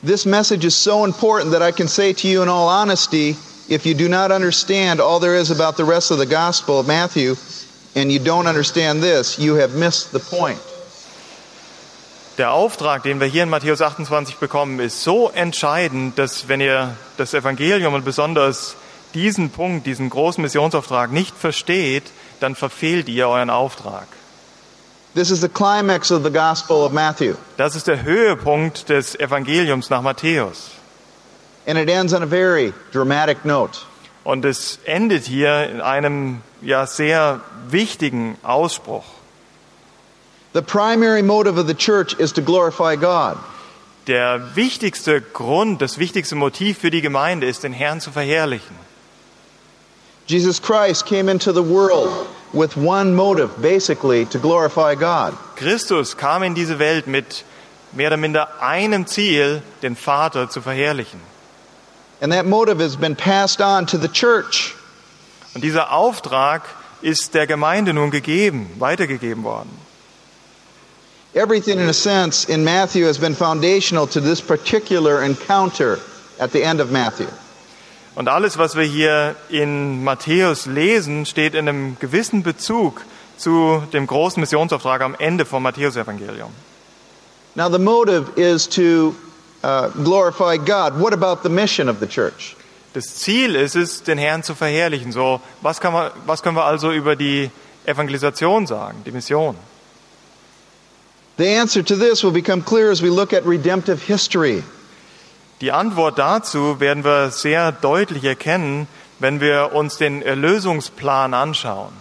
This 0.04 0.26
message 0.26 0.66
is 0.66 0.76
so 0.76 1.06
important 1.06 1.52
that 1.52 1.62
I 1.62 1.72
can 1.72 1.88
say 1.88 2.12
to 2.12 2.28
you 2.28 2.42
in 2.42 2.50
all 2.50 2.68
honesty 2.68 3.38
if 3.70 3.86
you 3.86 3.94
do 3.94 4.10
not 4.10 4.32
understand 4.32 5.00
all 5.00 5.20
there 5.20 5.36
is 5.36 5.52
about 5.52 5.78
the 5.78 5.86
rest 5.86 6.12
of 6.12 6.18
the 6.18 6.26
Gospel 6.26 6.80
of 6.80 6.88
Matthew 6.88 7.36
and 7.96 8.12
you 8.12 8.20
don't 8.20 8.48
understand 8.48 9.02
this, 9.02 9.40
you 9.40 9.56
have 9.56 9.76
missed 9.76 10.12
the 10.12 10.20
point. 10.20 10.60
Der 12.38 12.52
Auftrag, 12.52 13.04
den 13.04 13.20
wir 13.22 13.28
hier 13.28 13.44
in 13.44 13.50
Matthäus 13.50 13.82
28 13.82 14.38
bekommen, 14.38 14.80
ist 14.82 15.04
so 15.04 15.30
entscheidend, 15.30 16.20
dass 16.20 16.50
wenn 16.50 16.60
ihr 16.60 16.96
das 17.18 17.34
Evangelium 17.34 17.94
und 17.94 18.04
besonders 18.04 18.76
diesen 19.14 19.52
Punkt, 19.52 19.88
diesen 19.88 20.10
großen 20.10 20.42
Missionsauftrag 20.42 21.12
nicht 21.12 21.34
versteht, 21.38 22.04
dann 22.42 22.56
verfehlt 22.56 23.08
ihr 23.08 23.30
euren 23.30 23.50
Auftrag. 23.50 24.08
This 25.14 25.32
is 25.32 25.40
the 25.40 25.48
climax 25.48 26.12
of 26.12 26.24
the 26.26 26.30
Gospel 26.32 26.76
of 26.84 26.92
Matthew, 26.92 27.36
Das 27.56 27.74
ist 27.78 27.88
der 27.88 28.04
Höhepunkt 28.04 28.90
des 28.90 29.18
Evangeliums 29.18 29.90
nach 29.90 30.02
Matthäus. 30.02 30.72
and 31.68 31.80
it 31.80 31.90
ends 31.90 32.14
on 32.14 32.22
a 32.22 32.28
very 32.28 32.74
dramatic 32.92 33.46
note. 33.46 33.80
Und 34.26 34.44
es 34.44 34.80
endet 34.84 35.24
hier 35.26 35.70
in 35.70 35.80
einem 35.82 36.42
ja 36.62 36.86
sehr 36.86 37.40
wichtigen 37.70 38.38
Ausspruch. 38.44 39.06
The 40.56 40.62
primary 40.62 41.22
motive 41.22 41.58
of 41.58 41.68
the 41.68 41.74
church 41.74 42.18
is 42.18 42.32
to 42.32 42.42
glorify 42.42 42.96
God. 42.96 43.38
Der 44.08 44.56
wichtigste 44.56 45.20
Grund, 45.20 45.82
das 45.82 45.98
wichtigste 45.98 46.36
Motiv 46.36 46.78
für 46.78 46.90
die 46.90 47.02
Gemeinde 47.02 47.46
ist, 47.46 47.64
den 47.64 47.74
Herrn 47.74 48.00
zu 48.00 48.10
verherrlichen. 48.10 48.78
Jesus 50.28 50.62
Christ 50.62 51.06
came 51.06 51.30
into 51.30 51.52
the 51.52 51.62
world 51.62 52.26
with 52.54 52.78
one 52.78 53.16
motive, 53.16 53.62
basically, 53.62 54.26
to 54.28 54.40
glorify 54.40 54.96
God. 54.96 55.34
Christus 55.58 56.16
kam 56.16 56.42
in 56.42 56.56
diese 56.56 56.80
Welt 56.80 57.06
mit 57.06 57.44
mehr 57.92 58.08
oder 58.08 58.18
minder 58.18 58.62
einem 58.62 59.08
Ziel, 59.08 59.62
den 59.82 59.98
Vater 59.98 60.50
zu 60.50 60.62
verherrlichen. 60.62 61.20
And 62.22 62.32
that 62.32 62.46
motive 62.46 62.80
has 62.80 62.96
been 62.96 63.18
passed 63.18 63.60
on 63.60 63.88
to 63.88 63.98
the 63.98 64.08
church. 64.08 64.74
Und 65.54 65.66
dieser 65.66 65.92
Auftrag 65.92 66.62
ist 67.02 67.34
der 67.34 67.46
Gemeinde 67.46 67.94
nun 67.94 68.10
gegeben, 68.10 68.70
weitergegeben 68.80 69.44
worden. 69.44 69.85
Everything, 71.36 71.80
in 71.80 71.90
a 71.90 71.94
sense, 71.94 72.46
in 72.46 72.64
Matthew 72.64 73.08
has 73.08 73.18
been 73.18 73.36
foundational 73.36 74.08
to 74.08 74.22
this 74.22 74.40
particular 74.40 75.22
encounter 75.22 76.00
at 76.40 76.54
the 76.54 76.64
end 76.64 76.80
of 76.80 76.92
Matthew. 76.92 77.28
Und 78.16 78.30
alles, 78.30 78.58
was 78.58 78.78
wir 78.78 78.86
hier 78.86 79.36
in 79.50 80.06
Matthäus 80.06 80.66
lesen, 80.66 81.26
steht 81.26 81.54
in 81.54 81.68
einem 81.68 81.98
gewissen 82.00 82.42
Bezug 82.42 83.02
zu 83.36 83.84
dem 83.92 84.08
großen 84.08 84.40
Missionsauftrag 84.40 85.02
am 85.02 85.14
Ende 85.20 85.44
vom 85.44 85.64
Matthäusevangelium. 85.64 86.52
Now, 87.56 87.68
the 87.68 87.80
motive 87.80 88.38
is 88.38 88.66
to 88.68 89.14
uh, 89.62 89.90
glorify 89.90 90.56
God. 90.56 90.98
What 90.98 91.12
about 91.12 91.44
the 91.44 91.50
mission 91.50 91.90
of 91.90 92.00
the 92.00 92.08
church? 92.08 92.56
Das 92.94 93.14
Ziel 93.16 93.56
ist 93.56 93.76
es, 93.76 94.04
den 94.04 94.18
Herrn 94.18 94.42
zu 94.42 94.56
verherrlichen. 94.56 95.12
So, 95.12 95.42
was, 95.62 95.82
kann 95.82 95.92
man, 95.92 96.12
was 96.26 96.42
können 96.42 96.56
wir 96.56 96.64
also 96.64 96.94
über 96.94 97.18
die 97.18 97.52
Evangelisation 97.86 98.68
sagen, 98.68 99.04
die 99.06 99.12
Mission? 99.12 99.58
The 101.38 101.48
answer 101.48 101.84
to 101.84 101.96
this 101.96 102.24
will 102.24 102.32
become 102.32 102.62
clear 102.62 102.92
as 102.92 103.02
we 103.02 103.10
look 103.10 103.34
at 103.34 103.46
redemptive 103.46 104.02
history. 104.02 104.64
Die 105.62 105.72
Antwort 105.72 106.18
dazu 106.18 106.80
werden 106.80 107.04
wir 107.04 107.32
sehr 107.32 107.72
deutlich 107.72 108.24
erkennen, 108.24 108.88
wenn 109.20 109.40
wir 109.40 109.72
uns 109.74 109.98
den 109.98 110.22
Erlösungsplan 110.22 111.34
anschauen. 111.34 111.94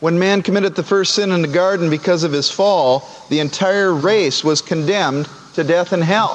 When 0.00 0.18
man 0.18 0.42
committed 0.42 0.76
the 0.76 0.84
first 0.84 1.14
sin 1.14 1.32
in 1.32 1.42
the 1.42 1.52
garden 1.52 1.90
because 1.90 2.24
of 2.24 2.32
his 2.32 2.50
fall, 2.50 3.02
the 3.30 3.40
entire 3.40 3.92
race 3.92 4.44
was 4.44 4.64
condemned 4.64 5.28
to 5.54 5.64
death 5.64 5.92
and 5.92 6.04
hell. 6.04 6.30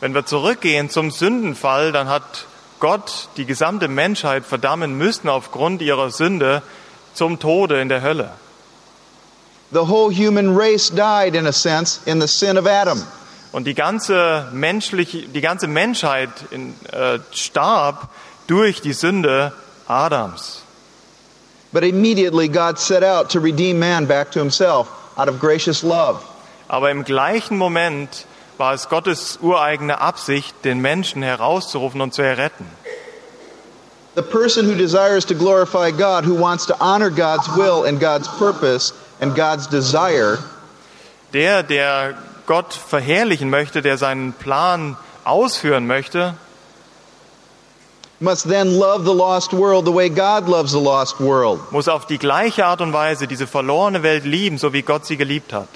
Wenn 0.00 0.14
wir 0.14 0.26
zurückgehen 0.26 0.90
zum 0.90 1.10
Sündenfall, 1.10 1.92
dann 1.92 2.08
hat 2.08 2.46
Gott 2.80 3.28
die 3.36 3.46
gesamte 3.46 3.86
Menschheit 3.86 4.44
verdammen 4.44 4.98
müssen 4.98 5.28
aufgrund 5.28 5.80
ihrer 5.80 6.10
Sünde 6.10 6.62
zum 7.14 7.38
Tode 7.38 7.80
in 7.80 7.88
der 7.88 8.02
Hölle. 8.02 8.32
The 9.72 9.86
whole 9.86 10.10
human 10.10 10.54
race 10.54 10.90
died, 10.90 11.34
in 11.34 11.46
a 11.46 11.52
sense, 11.52 12.00
in 12.06 12.20
the 12.20 12.28
sin 12.28 12.58
of 12.58 12.66
Adam. 12.66 13.02
Und 13.52 13.66
die 13.66 13.74
ganze, 13.74 14.48
menschliche, 14.52 15.28
die 15.28 15.40
ganze 15.40 15.66
Menschheit 15.66 16.30
in, 16.50 16.74
äh, 16.90 17.18
starb 17.32 18.08
durch 18.46 18.82
die 18.82 18.92
Sünde 18.92 19.52
Adams. 19.88 20.62
But 21.72 21.84
immediately 21.84 22.48
God 22.48 22.78
set 22.78 23.02
out 23.02 23.30
to 23.30 23.40
redeem 23.40 23.78
man 23.78 24.06
back 24.06 24.30
to 24.32 24.38
himself 24.38 24.88
out 25.16 25.28
of 25.28 25.40
gracious 25.40 25.82
love. 25.82 26.22
Aber 26.68 26.90
im 26.90 27.04
gleichen 27.04 27.56
Moment 27.56 28.26
war 28.58 28.74
es 28.74 28.90
Gottes 28.90 29.38
ureigene 29.40 30.00
Absicht, 30.00 30.54
den 30.64 30.80
Menschen 30.80 31.22
herauszurufen 31.22 32.00
und 32.02 32.12
zu 32.12 32.22
erretten. 32.22 32.66
The 34.14 34.22
person 34.22 34.66
who 34.66 34.74
desires 34.74 35.24
to 35.26 35.34
glorify 35.34 35.90
God, 35.90 36.26
who 36.26 36.34
wants 36.34 36.66
to 36.66 36.74
honor 36.78 37.08
God's 37.08 37.48
will 37.56 37.86
and 37.86 37.98
God's 37.98 38.28
purpose 38.28 38.92
and 39.22 39.34
God's 39.34 39.68
desire, 39.68 40.38
Der, 41.32 41.62
der 41.62 42.14
Gott 42.46 42.74
verherrlichen 42.74 43.48
möchte, 43.48 43.80
der 43.80 43.96
seinen 43.96 44.34
Plan 44.34 44.98
ausführen 45.24 45.86
möchte, 45.86 46.34
must 48.20 48.48
then 48.48 48.78
love 48.78 49.04
the 49.04 49.14
lost 49.14 49.52
world 49.52 49.86
the 49.86 49.92
way 49.92 50.08
God 50.08 50.46
loves 50.48 50.72
the 50.72 50.80
lost 50.80 51.18
world. 51.20 51.60
muss 51.72 51.88
auf 51.88 52.06
die 52.06 52.18
gleiche 52.18 52.66
Art 52.66 52.80
und 52.80 52.92
Weise 52.92 53.26
diese 53.26 53.46
verlorene 53.46 54.02
Welt 54.02 54.24
lieben, 54.24 54.58
so 54.58 54.72
wie 54.72 54.82
Gott 54.82 55.06
sie 55.06 55.16
geliebt 55.16 55.52
hat. 55.52 55.68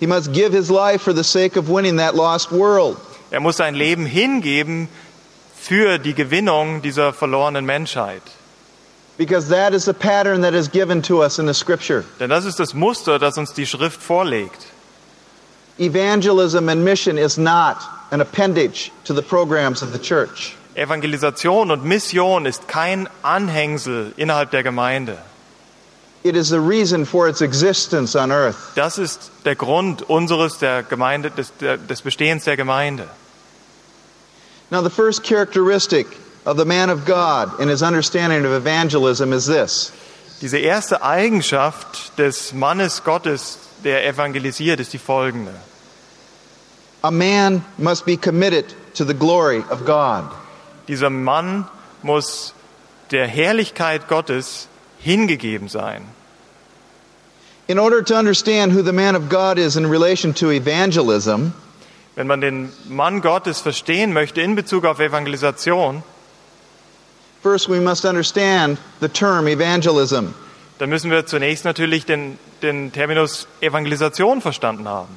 He 0.00 0.06
must 0.06 0.32
give 0.32 0.52
his 0.52 0.70
life 0.70 1.04
for 1.04 1.14
the 1.14 1.22
sake 1.22 1.58
of 1.58 1.68
winning 1.68 1.98
that 1.98 2.14
lost 2.14 2.50
world. 2.50 2.96
Er 3.30 3.40
muss 3.40 3.58
sein 3.58 3.74
Leben 3.74 4.06
hingeben 4.06 4.88
für 5.56 5.98
die 5.98 6.14
Gewinnung 6.14 6.82
dieser 6.82 7.12
verlorenen 7.12 7.64
Menschheit. 7.64 8.22
Because 9.20 9.50
that 9.50 9.74
is 9.74 9.84
the 9.84 9.92
pattern 9.92 10.40
that 10.40 10.54
is 10.54 10.68
given 10.68 11.02
to 11.02 11.20
us 11.20 11.38
in 11.38 11.44
the 11.44 11.52
scripture. 11.52 12.06
Denn 12.18 12.30
das 12.30 12.46
ist 12.46 12.58
das 12.58 12.72
Muster, 12.72 13.18
das 13.18 13.36
uns 13.36 13.52
die 13.52 13.66
Schrift 13.66 14.00
vorlegt. 14.00 14.66
Evangelism 15.78 16.70
and 16.70 16.82
mission 16.82 17.18
is 17.18 17.36
not 17.36 17.76
an 18.12 18.22
appendage 18.22 18.90
to 19.04 19.12
the 19.12 19.20
programs 19.20 19.82
of 19.82 19.92
the 19.92 19.98
church. 19.98 20.56
Evangelisation 20.74 21.70
und 21.70 21.84
Mission 21.84 22.46
ist 22.46 22.66
kein 22.66 23.10
Anhängsel 23.22 24.14
innerhalb 24.16 24.52
der 24.52 24.62
Gemeinde. 24.62 25.18
It 26.24 26.34
is 26.34 26.48
the 26.48 26.60
reason 26.60 27.04
for 27.04 27.28
its 27.28 27.42
existence 27.42 28.16
on 28.16 28.32
earth. 28.32 28.74
Das 28.74 28.96
ist 28.96 29.30
der 29.44 29.54
Grund 29.54 30.00
unseres 30.08 30.56
der 30.56 30.82
Gemeinde, 30.82 31.30
des, 31.30 31.52
des 31.58 32.00
Bestehens 32.00 32.44
der 32.44 32.56
Gemeinde. 32.56 33.06
Now, 34.70 34.80
the 34.80 34.88
first 34.88 35.24
characteristic 35.24 36.06
of 36.46 36.56
the 36.56 36.64
man 36.64 36.90
of 36.90 37.04
God 37.04 37.60
in 37.60 37.68
his 37.68 37.82
understanding 37.82 38.44
of 38.44 38.52
evangelism 38.52 39.32
is 39.32 39.46
this 39.46 39.92
Diese 40.40 40.58
erste 40.58 41.02
Eigenschaft 41.02 42.16
des 42.16 42.54
Mannes 42.54 43.02
Gottes, 43.04 43.58
der 43.84 44.06
evangelisiert, 44.06 44.80
ist 44.80 44.92
die 44.92 44.98
folgende. 44.98 45.52
a 47.02 47.10
man 47.10 47.64
must 47.78 48.04
be 48.04 48.16
committed 48.16 48.74
to 48.94 49.04
the 49.04 49.14
glory 49.14 49.62
of 49.70 49.84
God. 49.86 50.24
Dieser 50.86 51.10
Mann 51.10 51.66
muss 52.02 52.52
der 53.10 53.26
Herrlichkeit 53.26 54.08
Gottes 54.08 54.68
hingegeben 54.98 55.68
sein. 55.68 56.06
In 57.68 57.78
order 57.78 58.02
to 58.02 58.16
understand 58.16 58.72
who 58.72 58.82
the 58.82 58.92
man 58.92 59.14
of 59.14 59.28
God 59.28 59.58
is 59.58 59.76
in 59.76 59.86
relation 59.86 60.34
to 60.34 60.50
evangelism, 60.50 61.52
Wenn 62.16 62.26
man 62.26 62.40
den 62.40 62.72
Mann 62.88 63.20
Gottes 63.20 63.60
verstehen 63.60 64.12
möchte 64.12 64.40
in 64.42 64.56
Bezug 64.56 64.84
auf 64.84 64.98
Evangelisation, 64.98 66.02
first 67.42 67.68
we 67.68 67.80
must 67.80 68.04
understand 68.04 68.78
the 69.00 69.08
term 69.08 69.46
evangelism. 69.46 70.34
dann 70.78 70.88
müssen 70.90 71.10
wir 71.10 71.26
zunächst 71.26 71.64
natürlich 71.64 72.04
den, 72.06 72.38
den 72.62 72.92
Terminus 72.92 73.46
Evangelisation 73.60 74.40
verstanden 74.40 74.88
haben. 74.88 75.16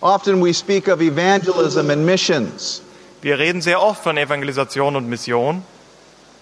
Often 0.00 0.42
we 0.42 0.52
speak 0.52 0.88
of 0.88 1.00
evangelism 1.00 1.90
and 1.90 2.04
missions, 2.04 2.82
Wir 3.22 3.38
reden 3.38 3.60
sehr 3.62 3.82
oft 3.82 4.02
von 4.02 4.16
Evangelisation 4.18 4.94
und 4.94 5.08
Mission, 5.08 5.62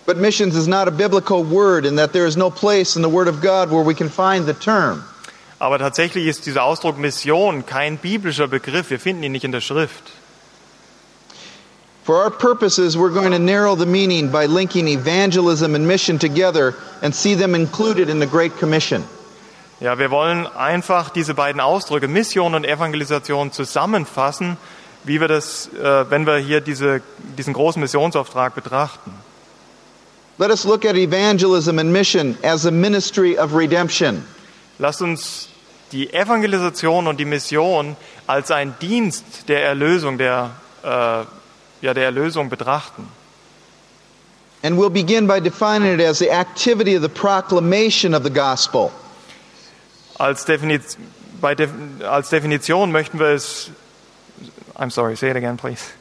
but 0.07 0.17
missions 0.17 0.55
is 0.57 0.67
not 0.67 0.87
a 0.89 0.91
biblical 0.91 1.45
word 1.45 1.87
in 1.87 1.97
that 1.97 2.13
there 2.13 2.27
is 2.27 2.37
no 2.37 2.51
place 2.51 2.97
in 2.97 3.03
the 3.03 3.09
Word 3.11 3.29
of 3.29 3.41
God 3.41 3.71
where 3.71 3.85
we 3.85 3.95
can 3.95 4.11
find 4.11 4.47
the 4.47 4.55
term. 4.55 5.05
aber 5.61 5.79
tatsächlich 5.79 6.27
ist 6.27 6.47
dieser 6.47 6.65
Ausdruck 6.65 6.99
Mission 6.99 7.65
kein 7.65 7.97
biblischer 7.97 8.49
Begriff. 8.49 8.91
Wir 8.91 8.99
finden 8.99 9.23
ihn 9.23 9.33
nicht 9.33 9.45
in 9.45 9.53
der 9.53 9.61
Schrift. 9.63 10.13
For 12.05 12.17
our 12.17 12.31
purposes, 12.31 12.99
we're 12.99 13.15
going 13.15 13.33
to 13.33 13.39
narrow 13.39 13.75
the 13.77 13.87
meaning 13.87 14.31
by 14.31 14.45
linking 14.45 14.89
evangelism 14.89 15.75
and 15.75 15.89
mission 15.89 16.19
together 16.19 16.75
and 17.01 17.15
see 17.15 17.35
them 17.35 17.55
included 17.55 18.11
in 18.11 18.19
the 18.19 18.27
Great 18.27 18.59
Commission. 18.59 19.05
Ja, 19.81 19.99
wir 19.99 20.11
wollen 20.11 20.47
einfach 20.47 21.09
diese 21.09 21.33
beiden 21.33 21.63
Ausdrücke 21.63 22.07
Mission 22.07 22.55
und 22.55 22.67
Evangelisation 22.67 23.53
zusammenfassen, 23.53 24.59
wie 25.05 25.19
wir 25.19 25.29
das, 25.29 25.69
äh, 25.73 26.11
wenn 26.11 26.27
wir 26.27 26.37
hier 26.37 26.61
diese, 26.61 27.01
diesen 27.39 27.55
großen 27.55 27.81
Missionsauftrag 27.81 28.55
betrachten. 28.55 29.11
Let 30.37 30.51
us 30.51 30.65
look 30.65 30.85
at 30.85 30.97
evangelism 30.97 31.79
and 31.79 31.91
mission 31.91 32.37
as 32.43 32.67
a 32.67 32.71
ministry 32.71 33.39
of 33.39 33.55
redemption. 33.55 34.27
Lasst 34.79 35.01
uns 35.01 35.49
die 35.93 36.13
Evangelisation 36.13 37.07
und 37.07 37.19
die 37.19 37.25
Mission 37.25 37.97
als 38.27 38.51
ein 38.51 38.75
Dienst 38.81 39.49
der 39.49 39.65
Erlösung, 39.65 40.19
der, 40.19 40.51
äh, 40.83 41.25
ja, 41.85 41.93
der 41.93 42.05
Erlösung 42.05 42.49
betrachten. 42.49 43.07
And 44.63 44.79
we'll 44.79 44.89
begin 44.89 45.27
by 45.27 45.41
defining 45.41 45.93
it 45.93 46.01
as 46.01 46.19
the 46.19 46.31
activity 46.31 46.97
of 46.97 47.03
the 47.03 47.11
proclamation 47.11 48.15
of 48.15 48.23
the 48.23 48.31
gospel. 48.31 48.91
Als, 50.19 50.47
Definiz 50.47 50.97
Def 51.59 51.71
als 52.03 52.31
Definition 52.31 52.91
möchten 52.91 53.19
wir 53.19 53.35
es. 53.35 53.71
I'm 54.77 54.91
sorry, 54.91 55.17
say 55.17 55.31
it 55.31 55.37
again, 55.37 55.59
please. 55.59 55.93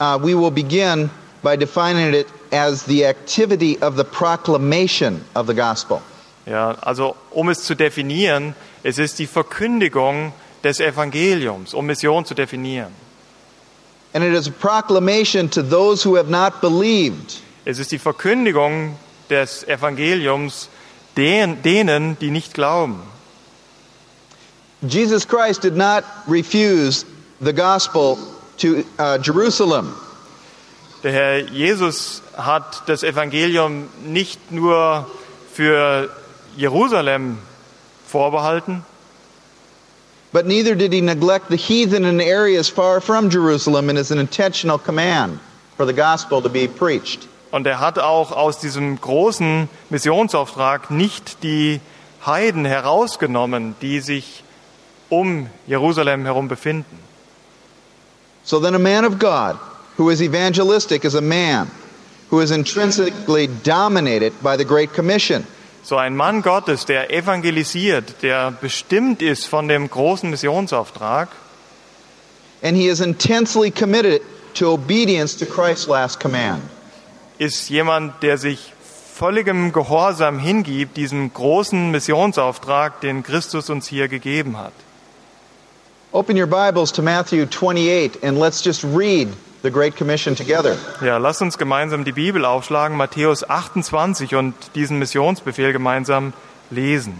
Uh, 0.00 0.18
we 0.20 0.34
will 0.34 0.50
begin 0.50 1.10
by 1.44 1.56
defining 1.56 2.12
it 2.12 2.26
as 2.50 2.82
the 2.86 3.06
activity 3.06 3.80
of 3.80 3.94
the 3.94 4.04
proclamation 4.04 5.24
of 5.36 5.46
the 5.46 5.54
gospel. 5.54 6.02
Ja, 6.44 6.74
also 6.80 7.14
um 7.30 7.48
es 7.50 7.62
zu 7.62 7.76
definieren, 7.76 8.56
es 8.82 8.98
ist 8.98 9.20
die 9.20 9.28
Verkündigung 9.28 10.32
des 10.64 10.80
Evangeliums, 10.80 11.72
um 11.72 11.86
Mission 11.86 12.24
zu 12.24 12.34
definieren. 12.34 12.92
And 14.14 14.22
it 14.22 14.34
is 14.34 14.46
a 14.46 14.52
proclamation 14.52 15.48
to 15.50 15.62
those 15.62 16.02
who 16.02 16.16
have 16.16 16.28
not 16.28 16.60
believed. 16.60 17.40
Es 17.64 17.78
ist 17.78 17.92
die 17.92 17.98
Verkündigung 17.98 18.96
des 19.30 19.64
Evangeliums 19.64 20.68
den, 21.16 21.62
denen, 21.62 22.18
die 22.18 22.30
nicht 22.30 22.54
glauben. 22.54 23.00
Jesus 24.82 25.26
Christ 25.26 25.62
did 25.62 25.76
not 25.76 26.04
refuse 26.26 27.04
the 27.40 27.52
gospel 27.52 28.18
to 28.58 28.84
uh, 28.98 29.18
Jerusalem. 29.22 29.94
Der 31.02 31.12
Herr 31.12 31.38
Jesus 31.38 32.22
hat 32.36 32.82
das 32.86 33.02
Evangelium 33.02 33.88
nicht 34.04 34.52
nur 34.52 35.06
für 35.52 36.10
Jerusalem 36.56 37.38
vorbehalten, 38.06 38.84
But 40.32 40.46
neither 40.46 40.74
did 40.74 40.92
he 40.92 41.00
neglect 41.00 41.48
the 41.48 41.56
heathen 41.56 42.04
in 42.04 42.20
areas 42.20 42.68
far 42.68 43.00
from 43.00 43.28
Jerusalem 43.28 43.90
and 43.90 43.98
is 43.98 44.10
an 44.10 44.18
intentional 44.18 44.78
command 44.78 45.40
for 45.76 45.84
the 45.84 45.92
gospel 45.92 46.40
to 46.42 46.48
be 46.48 46.68
preached. 46.68 47.28
und 47.52 47.66
er 47.66 47.78
hat 47.78 47.98
auch 47.98 48.32
aus 48.32 48.58
diesem 48.58 49.00
großen 49.00 49.68
Missionsauftrag 49.90 50.90
nicht 50.90 51.42
die 51.44 51.80
Heiden 52.26 52.64
herausgenommen, 52.64 53.76
die 53.82 54.00
sich 54.00 54.42
um 55.10 55.48
Jerusalem 55.66 56.24
herum 56.24 56.48
befinden. 56.48 56.98
So 58.42 58.58
then, 58.58 58.74
a 58.74 58.78
man 58.78 59.04
of 59.04 59.18
God 59.18 59.58
who 59.96 60.10
is 60.10 60.20
evangelistic 60.20 61.04
is 61.04 61.14
a 61.14 61.20
man 61.20 61.70
who 62.30 62.40
is 62.40 62.50
intrinsically 62.50 63.48
dominated 63.62 64.32
by 64.42 64.56
the 64.56 64.64
Great 64.64 64.94
Commission. 64.94 65.46
So 65.84 65.96
ein 65.96 66.14
Mann 66.14 66.42
Gottes, 66.42 66.86
der 66.86 67.12
evangelisiert, 67.12 68.22
der 68.22 68.52
bestimmt 68.52 69.20
ist 69.20 69.46
von 69.46 69.66
dem 69.68 69.90
großen 69.90 70.30
Missionsauftrag 70.30 71.28
And 72.62 72.76
he 72.76 72.86
is 72.86 73.00
intensely 73.00 73.72
committed 73.72 74.22
to 74.54 74.72
obedience 74.72 75.36
to 75.38 75.46
Christ's 75.46 75.88
last 75.88 76.20
command. 76.20 76.62
ist 77.38 77.68
jemand, 77.68 78.22
der 78.22 78.38
sich 78.38 78.72
völligem 79.14 79.72
Gehorsam 79.72 80.38
hingibt, 80.38 80.96
diesem 80.96 81.32
großen 81.32 81.90
Missionsauftrag, 81.90 83.00
den 83.00 83.24
Christus 83.24 83.68
uns 83.68 83.88
hier 83.88 84.06
gegeben 84.06 84.56
hat. 84.58 84.72
Open 86.12 86.38
your 86.38 86.46
Bibles 86.46 86.92
to 86.92 87.02
Matthew 87.02 87.46
28 87.46 88.22
and 88.22 88.38
let's 88.38 88.64
just 88.64 88.84
read 88.84 89.28
the 89.62 89.70
Great 89.70 89.96
Commission 89.96 90.34
together. 90.34 90.76
Ja, 91.00 91.18
lasst 91.18 91.42
uns 91.42 91.56
gemeinsam 91.58 92.04
die 92.04 92.12
Bibel 92.12 92.44
aufschlagen, 92.44 92.96
Matthäus 92.96 93.48
28 93.48 94.34
und 94.34 94.54
diesen 94.74 94.98
Missionsbefehl 94.98 95.72
gemeinsam 95.72 96.32
lesen. 96.70 97.18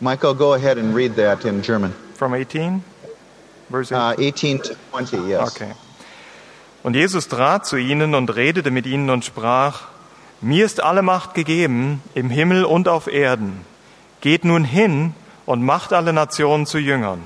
Michael, 0.00 0.34
go 0.34 0.54
ahead 0.54 0.78
and 0.78 0.94
read 0.94 1.16
that 1.16 1.44
in 1.44 1.60
German. 1.60 1.94
From 2.16 2.32
18? 2.32 2.82
Verse 3.70 3.94
Uh, 3.94 4.14
18 4.18 4.62
to 4.62 4.74
20, 4.90 5.28
yes. 5.28 5.54
Okay. 5.54 5.72
Und 6.82 6.96
Jesus 6.96 7.28
trat 7.28 7.66
zu 7.66 7.76
ihnen 7.76 8.14
und 8.14 8.34
redete 8.34 8.70
mit 8.70 8.86
ihnen 8.86 9.10
und 9.10 9.24
sprach, 9.24 9.82
Mir 10.40 10.64
ist 10.64 10.82
alle 10.82 11.02
Macht 11.02 11.34
gegeben, 11.34 12.02
im 12.14 12.30
Himmel 12.30 12.64
und 12.64 12.88
auf 12.88 13.06
Erden. 13.06 13.64
Geht 14.22 14.44
nun 14.44 14.64
hin 14.64 15.14
und 15.44 15.62
macht 15.62 15.92
alle 15.92 16.14
Nationen 16.14 16.64
zu 16.64 16.78
Jüngern 16.78 17.22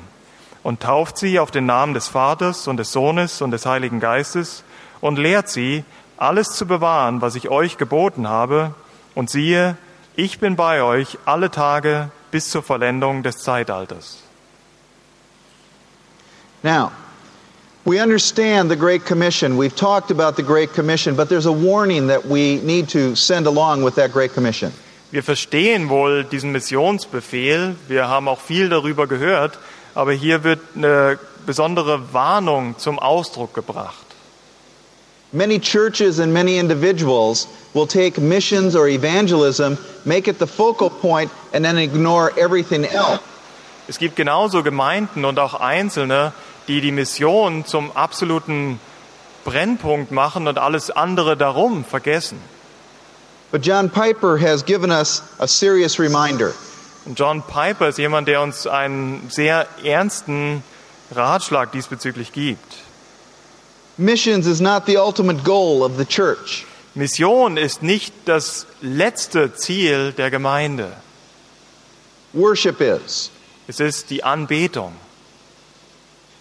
und 0.65 0.81
tauft 0.81 1.19
sie 1.19 1.39
auf 1.39 1.53
den 1.53 1.67
Namen 1.67 1.95
des 1.95 2.09
Vaters 2.09 2.67
und 2.67 2.79
des 2.79 2.91
Sohnes 2.91 3.41
und 3.41 3.53
des 3.53 3.67
Heiligen 3.67 4.01
Geistes 4.01 4.65
und 5.01 5.19
lehrt 5.19 5.49
sie, 5.49 5.85
alles 6.17 6.53
zu 6.53 6.67
bewahren, 6.67 7.21
was 7.21 7.35
ich 7.37 7.51
euch 7.51 7.77
geboten 7.77 8.29
habe. 8.29 8.75
Und 9.15 9.31
siehe, 9.31 9.77
ich 10.17 10.41
bin 10.41 10.57
bei 10.57 10.83
euch 10.83 11.19
alle 11.27 11.51
Tage 11.51 12.11
bis 12.31 12.51
zur 12.51 12.63
Vollendung 12.63 13.23
des 13.23 13.39
Zeitalters. 13.39 14.19
Now, 16.63 16.93
we 17.85 18.03
understand 18.03 18.71
the 18.71 18.77
Great 18.77 19.05
Commission. 19.05 19.59
We've 19.59 19.77
talked 19.77 20.11
about 20.11 20.37
the 20.37 20.43
Great 20.43 20.73
Commission, 20.73 21.15
but 21.15 21.29
there's 21.29 21.47
a 21.47 21.53
warning 21.53 22.09
that 22.09 22.25
we 22.25 22.59
need 22.65 22.89
to 22.89 23.15
send 23.15 23.47
along 23.47 23.85
with 23.85 23.97
that 23.97 24.13
Great 24.13 24.33
Commission. 24.33 24.73
Wir 25.11 25.23
verstehen 25.23 25.91
wohl 25.91 26.25
diesen 26.25 26.51
Missionsbefehl, 26.51 27.77
wir 27.87 28.09
haben 28.09 28.27
auch 28.27 28.41
viel 28.41 28.69
darüber 28.69 29.07
gehört, 29.07 29.59
aber 29.95 30.13
hier 30.13 30.45
wird 30.45 30.61
eine 30.75 31.19
besondere 31.47 32.13
Warnung 32.13 32.79
zum 32.79 32.99
Ausdruck 32.99 33.55
gebracht. 33.55 34.05
Many 35.33 35.59
churches 35.59 36.21
and 36.21 36.33
many 36.33 36.59
individuals 36.59 37.49
will 37.75 37.87
take 37.87 38.21
missions 38.21 38.77
or 38.77 38.87
evangelism, 38.87 39.77
make 40.05 40.29
it 40.29 40.39
the 40.39 40.47
focal 40.47 40.89
point, 40.89 41.31
and 41.53 41.65
then 41.65 41.77
ignore 41.77 42.31
everything 42.39 42.85
else. 42.85 43.21
Es 43.89 43.99
gibt 43.99 44.17
genauso 44.17 44.63
Gemeinden 44.63 45.25
und 45.25 45.39
auch 45.39 45.55
Einzelne, 45.55 46.33
die 46.69 46.81
die 46.81 46.93
Mission 46.93 47.67
zum 47.67 47.91
absoluten 47.97 48.81
Brennpunkt 49.45 50.11
machen 50.11 50.47
und 50.47 50.59
alles 50.59 50.91
andere 50.91 51.37
darum 51.37 51.85
vergessen. 51.85 52.39
But 53.51 53.63
John 53.63 53.91
Piper 53.91 54.39
has 54.39 54.65
given 54.65 54.91
us 54.91 55.23
a 55.39 55.47
serious 55.47 55.99
reminder. 55.99 56.55
Und 57.05 57.19
John 57.19 57.43
Piper 57.43 57.89
ist 57.89 57.99
jemand, 57.99 58.29
der 58.29 58.41
uns 58.41 58.67
einen 58.67 59.29
sehr 59.29 59.67
ernsten 59.85 60.63
Ratschlag 61.11 61.73
diesbezüglich 61.73 62.33
gibt. 62.33 62.77
Missions 63.97 64.47
is 64.47 64.61
not 64.61 64.87
the 64.87 64.97
ultimate 64.97 65.45
goal 65.45 65.83
of 65.83 65.97
the 65.99 66.05
church. 66.05 66.65
Mission 66.95 67.57
ist 67.57 67.83
nicht 67.83 68.13
das 68.25 68.67
letzte 68.81 69.55
Ziel 69.55 70.13
der 70.13 70.31
Gemeinde. 70.31 70.93
Worship 72.33 72.81
is. 72.81 73.31
Es 73.69 73.81
ist 73.81 74.11
die 74.11 74.25
Anbetung. 74.25 74.93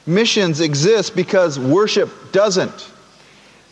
Missions 0.05 0.59
exist 0.59 1.15
because 1.15 1.59
worship 1.61 2.09
doesn't. 2.33 2.87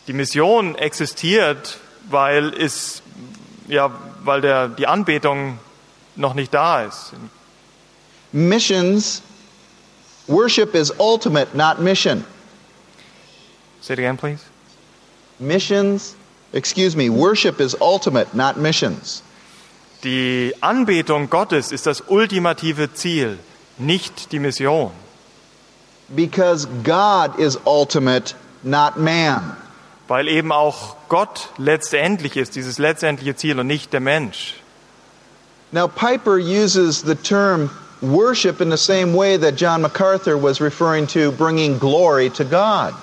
Die 0.06 0.12
Mission 0.12 0.74
existiert, 0.76 1.78
weil 2.08 2.52
es 2.54 3.02
ja, 3.68 3.90
weil 4.24 4.40
der, 4.40 4.68
die 4.68 4.86
Anbetung 4.86 5.58
noch 6.16 6.34
nicht 6.34 6.52
da 6.52 6.84
ist. 6.84 7.12
Missions, 8.32 9.22
worship 10.26 10.74
is 10.74 10.92
ultimate, 10.98 11.54
not 11.54 11.80
mission. 11.80 12.24
Say 13.80 13.94
it 13.94 13.98
again, 13.98 14.16
please. 14.16 14.44
Missions, 15.38 16.14
excuse 16.52 16.96
me, 16.96 17.10
worship 17.10 17.60
is 17.60 17.76
ultimate, 17.80 18.34
not 18.34 18.56
missions. 18.56 19.22
Die 20.04 20.52
Anbetung 20.60 21.30
Gottes 21.30 21.70
ist 21.70 21.86
das 21.86 22.02
ultimative 22.08 22.92
Ziel, 22.92 23.38
nicht 23.78 24.32
die 24.32 24.40
Mission. 24.40 24.90
Because 26.08 26.66
God 26.82 27.38
is 27.38 27.58
ultimate, 27.64 28.34
not 28.62 28.96
man. 28.96 29.56
Weil 30.08 30.28
eben 30.28 30.52
auch 30.52 30.96
Gott 31.08 31.50
letztendlich 31.56 32.36
ist, 32.36 32.56
dieses 32.56 32.78
letztendliche 32.78 33.36
Ziel 33.36 33.58
und 33.60 33.66
nicht 33.66 33.92
der 33.92 34.00
Mensch. 34.00 34.54
Now, 35.72 35.88
Piper 35.88 36.38
uses 36.38 37.02
the 37.02 37.14
term 37.14 37.70
worship 38.02 38.60
in 38.60 38.68
the 38.68 38.76
same 38.76 39.14
way 39.14 39.38
that 39.38 39.56
John 39.56 39.80
MacArthur 39.80 40.36
was 40.36 40.60
referring 40.60 41.06
to 41.08 41.32
bringing 41.32 41.78
glory 41.78 42.28
to 42.30 42.44
God. 42.44 42.94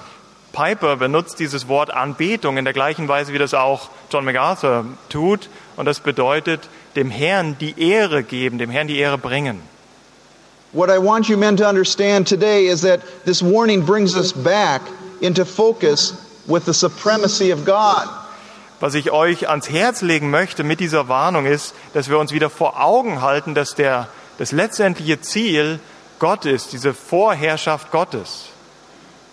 Piper 0.52 0.96
benutzt 0.96 1.40
dieses 1.40 1.68
Wort 1.68 1.90
Anbetung 1.90 2.58
in 2.58 2.66
der 2.66 2.74
gleichen 2.74 3.08
Weise, 3.08 3.34
wie 3.34 3.38
das 3.40 3.54
auch 3.54 3.90
John 4.12 4.26
MacArthur 4.26 4.86
tut. 5.10 5.48
Und 5.78 5.86
das 5.86 6.00
bedeutet, 6.00 6.70
dem 6.96 7.10
Herrn 7.10 7.58
die 7.60 7.74
Ehre 7.80 8.24
geben, 8.24 8.58
dem 8.58 8.70
Herrn 8.70 8.88
die 8.88 9.00
Ehre 9.00 9.18
bringen. 9.18 9.62
What 10.72 10.92
I 10.92 11.00
want 11.00 11.28
you 11.28 11.38
men 11.38 11.58
to 11.58 11.68
understand 11.68 12.28
today 12.28 12.68
is 12.68 12.82
that 12.82 13.02
this 13.26 13.42
warning 13.42 13.84
brings 13.84 14.16
us 14.16 14.32
back 14.32 14.84
into 15.22 15.44
focus 15.44 16.14
with 16.48 16.66
the 16.66 16.74
supremacy 16.74 17.50
of 17.50 17.66
God. 17.66 18.08
Was 18.80 18.94
ich 18.94 19.12
euch 19.12 19.50
ans 19.50 19.70
Herz 19.70 20.02
legen 20.02 20.30
möchte 20.30 20.64
mit 20.64 20.80
dieser 20.80 21.10
Warnung 21.10 21.46
ist, 21.46 21.74
dass 21.94 22.10
wir 22.10 22.18
uns 22.18 22.32
wieder 22.32 22.50
vor 22.50 22.82
Augen 22.82 23.22
halten, 23.22 23.54
dass 23.54 23.76
der, 23.76 24.08
das 24.38 24.52
letztendliche 24.52 25.20
Ziel 25.22 25.80
Gott 26.20 26.46
ist, 26.46 26.74
diese 26.74 26.94
Vorherrschaft 26.94 27.92
Gottes. 27.92 28.46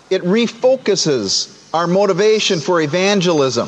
It 0.09 0.21
refocuses 0.23 1.49
our 1.73 1.87
motivation 1.87 2.61
for 2.61 2.79
evangelism. 2.79 3.67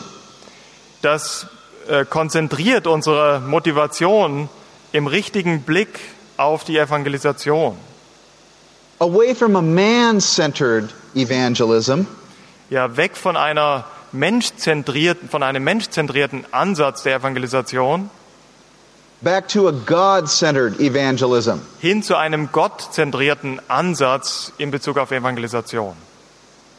Das 1.01 1.47
äh, 1.87 2.05
konzentriert 2.05 2.87
unsere 2.87 3.39
Motivation 3.39 4.49
im 4.91 5.07
richtigen 5.07 5.63
Blick 5.63 5.99
auf 6.37 6.63
die 6.63 6.77
Evangelisation. 6.77 7.77
Away 8.99 9.33
from 9.33 9.55
a 9.55 9.61
man 9.61 10.19
centered 10.19 10.93
evangelism 11.15 12.05
Ja, 12.69 12.97
weg 12.97 13.17
von 13.17 13.35
einer 13.35 13.85
menschzentrierten, 14.11 15.29
von 15.29 15.43
einem 15.43 15.63
menschzentrierten 15.63 16.45
Ansatz 16.51 17.03
der 17.03 17.15
Evangelisation 17.15 18.09
back 19.21 19.47
to 19.49 19.67
a 19.67 19.71
God 19.71 20.25
evangelism. 20.79 21.59
hin 21.79 22.03
zu 22.03 22.15
einem 22.15 22.51
gottzentrierten 22.51 23.61
Ansatz 23.67 24.53
in 24.57 24.71
Bezug 24.71 24.97
auf 24.97 25.11
Evangelisation. 25.11 25.95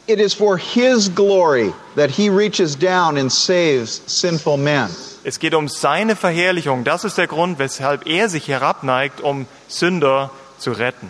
It 0.07 0.19
is 0.19 0.33
for 0.33 0.57
His 0.57 1.13
glory 1.13 1.73
that 1.95 2.09
He 2.09 2.29
reaches 2.29 2.75
down 2.75 3.17
and 3.17 3.31
saves 3.31 4.01
sinful 4.07 4.57
men. 4.57 4.89
Es 5.23 5.37
geht 5.37 5.53
um 5.53 5.67
seine 5.67 6.15
Verherrlichung. 6.15 6.83
Das 6.83 7.03
ist 7.03 7.17
der 7.17 7.27
Grund, 7.27 7.59
weshalb 7.59 8.07
er 8.07 8.27
sich 8.27 8.47
herabneigt, 8.47 9.21
um 9.21 9.45
Sünder 9.67 10.31
zu 10.57 10.71
retten. 10.71 11.09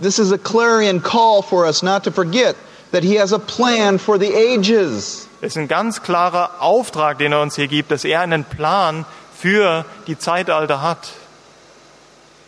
This 0.00 0.18
is 0.18 0.32
a 0.32 0.38
clarion 0.38 1.02
call 1.02 1.42
for 1.42 1.66
us 1.66 1.82
not 1.82 2.04
to 2.04 2.12
forget 2.12 2.54
that 2.92 3.02
He 3.02 3.18
has 3.18 3.32
a 3.32 3.38
plan 3.38 3.98
for 3.98 4.18
the 4.18 4.32
ages. 4.34 5.28
Es 5.40 5.52
ist 5.52 5.56
ein 5.58 5.68
ganz 5.68 6.02
klarer 6.02 6.50
Auftrag, 6.60 7.18
den 7.18 7.32
er 7.32 7.40
uns 7.40 7.56
hier 7.56 7.68
gibt, 7.68 7.90
dass 7.90 8.04
er 8.04 8.20
einen 8.20 8.44
Plan 8.44 9.06
für 9.38 9.84
die 10.06 10.18
Zeitalter 10.18 10.82
hat. 10.82 11.08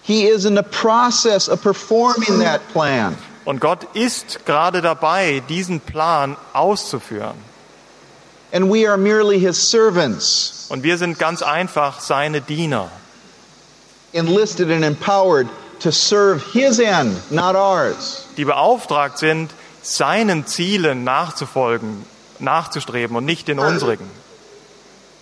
He 0.02 0.26
is 0.26 0.44
in 0.44 0.56
the 0.56 0.62
process 0.62 1.48
of 1.48 1.62
performing 1.62 2.40
that 2.40 2.60
plan. 2.72 3.16
Und 3.44 3.60
Gott 3.60 3.86
ist 3.94 4.44
gerade 4.46 4.82
dabei, 4.82 5.42
diesen 5.48 5.80
Plan 5.80 6.36
auszuführen. 6.52 7.34
And 8.52 8.70
we 8.70 8.86
are 8.86 8.98
merely 8.98 9.38
His 9.40 9.56
servants, 9.70 10.66
Und 10.68 10.82
wir 10.82 10.98
sind 10.98 11.18
ganz 11.18 11.42
einfach 11.42 12.00
seine 12.00 12.40
Diener, 12.42 12.90
enlisted 14.12 14.70
and 14.70 14.84
empowered 14.84 15.48
to 15.80 15.90
serve 15.90 16.42
His 16.52 16.78
end, 16.78 17.30
not 17.30 17.54
ours. 17.56 18.26
die 18.36 18.44
beauftragt 18.44 19.18
sind, 19.18 19.50
seinen 19.82 20.46
Zielen 20.46 21.04
nachzufolgen, 21.04 22.04
nachzustreben 22.38 23.16
und 23.16 23.24
nicht 23.24 23.48
den 23.48 23.58
unsrigen. 23.58 24.08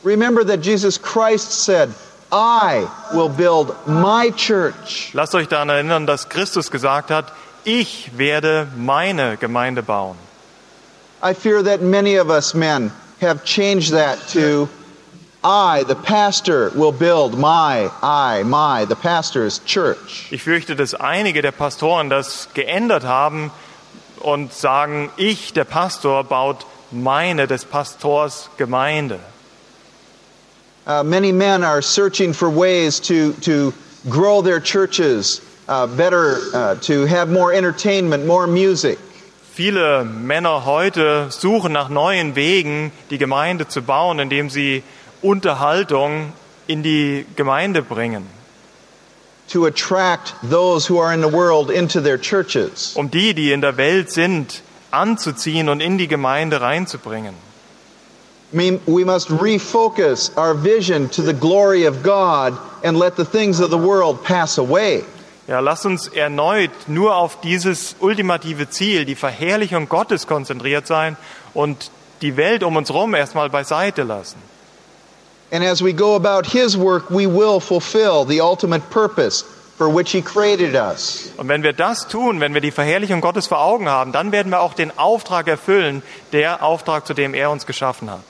Remember 0.04 0.44
that 0.46 0.64
Jesus 0.64 1.00
Christ 1.00 1.64
said, 1.64 1.90
I 2.32 2.86
will 3.12 3.28
build 3.28 3.74
my 3.86 4.30
church. 4.30 5.10
Lasst 5.12 5.34
euch 5.34 5.48
daran 5.48 5.68
erinnern, 5.68 6.06
dass 6.06 6.28
Christus 6.28 6.70
gesagt 6.70 7.10
hat, 7.10 7.32
ich 7.64 8.12
werde 8.16 8.68
meine 8.76 9.36
Gemeinde 9.36 9.82
bauen. 9.82 10.16
I 11.22 11.34
fear 11.34 11.62
that 11.62 11.82
many 11.82 12.18
of 12.18 12.30
us 12.30 12.54
men 12.54 12.92
have 13.20 13.44
changed 13.44 13.92
that 13.92 14.18
to 14.32 14.68
I, 15.42 15.84
the 15.86 15.94
pastor, 15.94 16.70
will 16.74 16.92
build 16.92 17.38
my, 17.38 17.90
I, 18.02 18.42
my, 18.44 18.84
the 18.86 18.94
pastor's 18.94 19.58
church. 19.64 20.28
Ich 20.30 20.42
fürchte, 20.42 20.76
dass 20.76 20.94
einige 20.94 21.40
der 21.40 21.52
Pastoren 21.52 22.10
das 22.10 22.48
geändert 22.54 23.04
haben 23.04 23.50
und 24.20 24.52
sagen, 24.52 25.10
ich, 25.16 25.52
der 25.52 25.64
Pastor, 25.64 26.24
baut 26.24 26.66
meine, 26.90 27.46
des 27.46 27.64
Pastors 27.64 28.50
Gemeinde. 28.56 29.18
Uh, 30.86 31.04
many 31.04 31.30
men 31.30 31.62
are 31.62 31.82
searching 31.82 32.32
for 32.32 32.50
ways 32.50 33.00
to, 33.00 33.32
to 33.42 33.72
grow 34.08 34.42
their 34.42 34.60
churches 34.60 35.40
uh, 35.68 35.86
better, 35.86 36.38
uh, 36.54 36.74
to 36.76 37.06
have 37.06 37.30
more 37.30 37.52
entertainment, 37.52 38.26
more 38.26 38.46
music. 38.46 38.98
Viele 39.52 40.04
Männer 40.04 40.64
heute 40.64 41.26
suchen 41.30 41.72
nach 41.72 41.90
neuen 41.90 42.34
Wegen, 42.34 42.92
die 43.10 43.18
Gemeinde 43.18 43.68
zu 43.68 43.82
bauen, 43.82 44.18
indem 44.18 44.48
sie 44.48 44.82
Unterhaltung 45.22 46.32
in 46.66 46.82
die 46.82 47.26
Gemeinde 47.36 47.82
bringen, 47.82 48.26
to 49.50 49.66
attract 49.66 50.34
those 50.42 50.86
who 50.86 50.98
are 50.98 51.12
in 51.12 51.20
the 51.20 51.28
world 51.28 51.70
into 51.70 52.00
their 52.00 52.18
churches. 52.18 52.96
um 52.96 53.10
die, 53.10 53.34
die 53.34 53.52
in 53.52 53.60
der 53.60 53.76
Welt 53.76 54.10
sind, 54.10 54.62
anzuziehen 54.90 55.68
und 55.68 55.80
in 55.80 55.98
die 55.98 56.08
Gemeinde 56.08 56.60
reinzubringen. 56.60 57.34
We 58.52 59.04
must 59.04 59.28
refocus 59.30 60.36
our 60.36 60.54
vision 60.54 61.08
to 61.10 61.22
the 61.22 61.32
glory 61.32 61.84
of 61.86 62.02
God 62.02 62.58
and 62.82 62.98
let 62.98 63.16
the 63.16 63.24
things 63.24 63.60
of 63.60 63.70
the 63.70 63.78
world 63.78 64.24
pass 64.24 64.58
away. 64.58 65.04
Ja, 65.46 65.60
lass 65.60 65.84
uns 65.84 66.08
erneut 66.08 66.70
nur 66.88 67.14
auf 67.14 67.40
dieses 67.40 67.96
ultimative 68.00 68.68
Ziel, 68.70 69.04
die 69.04 69.14
Verherrlichung 69.14 69.88
Gottes 69.88 70.26
konzentriert 70.26 70.86
sein 70.86 71.16
und 71.54 71.90
die 72.22 72.36
Welt 72.36 72.62
um 72.62 72.76
uns 72.76 72.88
herum 72.88 73.14
erstmal 73.14 73.50
beiseite 73.50 74.02
lassen. 74.02 74.38
And 75.52 75.64
as 75.64 75.82
we 75.82 75.92
go 75.92 76.14
about 76.14 76.46
His 76.46 76.76
work, 76.76 77.10
we 77.10 77.26
will 77.26 77.60
fulfill 77.60 78.24
the 78.24 78.40
ultimate 78.40 78.88
purpose 78.90 79.44
for 79.76 79.88
which 79.88 80.12
He 80.12 80.22
created 80.22 80.74
us. 80.74 81.32
Und 81.36 81.48
wenn 81.48 81.62
wir 81.62 81.72
das 81.72 82.06
tun, 82.06 82.40
wenn 82.40 82.54
wir 82.54 82.60
die 82.60 82.70
Verherrlichung 82.70 83.20
Gottes 83.20 83.48
vor 83.48 83.60
Augen 83.60 83.88
haben, 83.88 84.12
dann 84.12 84.30
werden 84.30 84.50
wir 84.52 84.60
auch 84.60 84.74
den 84.74 84.96
Auftrag 84.98 85.48
erfüllen, 85.48 86.02
der 86.32 86.62
Auftrag, 86.62 87.06
zu 87.06 87.14
dem 87.14 87.34
er 87.34 87.50
uns 87.50 87.66
geschaffen 87.66 88.10
hat, 88.10 88.22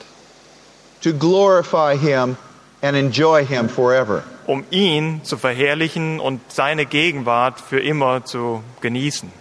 to 1.03 1.13
glorify 1.13 1.95
Him 1.97 2.37
and 2.81 2.95
enjoy 2.97 3.45
Him 3.45 3.69
forever. 3.69 4.23
um 4.47 4.65
ihn 4.71 5.21
zu 5.23 5.37
verherrlichen 5.37 6.19
und 6.19 6.41
seine 6.51 6.85
Gegenwart 6.85 7.61
für 7.61 7.79
immer 7.79 8.25
zu 8.25 8.63
genießen. 8.81 9.31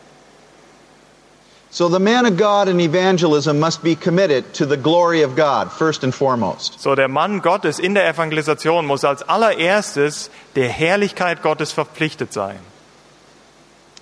So 1.72 1.88
the 1.88 2.00
man 2.00 2.26
of 2.26 2.36
God 2.36 2.68
in 2.68 2.80
evangelism 2.80 3.60
must 3.60 3.80
be 3.84 3.94
committed 3.94 4.54
to 4.54 4.66
the 4.66 4.76
glory 4.76 5.22
of 5.22 5.36
God, 5.36 5.70
first 5.70 6.02
and 6.02 6.12
foremost. 6.12 6.80
So, 6.80 6.96
der 6.96 7.06
Mann 7.06 7.38
Gottes 7.38 7.78
in 7.78 7.94
der 7.94 8.08
Evangelisation 8.08 8.86
muss 8.86 9.04
als 9.04 9.22
allererstes 9.22 10.30
der 10.56 10.68
Herrlichkeit 10.68 11.42
Gottes 11.42 11.70
verpflichtet 11.70 12.32
sein. 12.32 12.58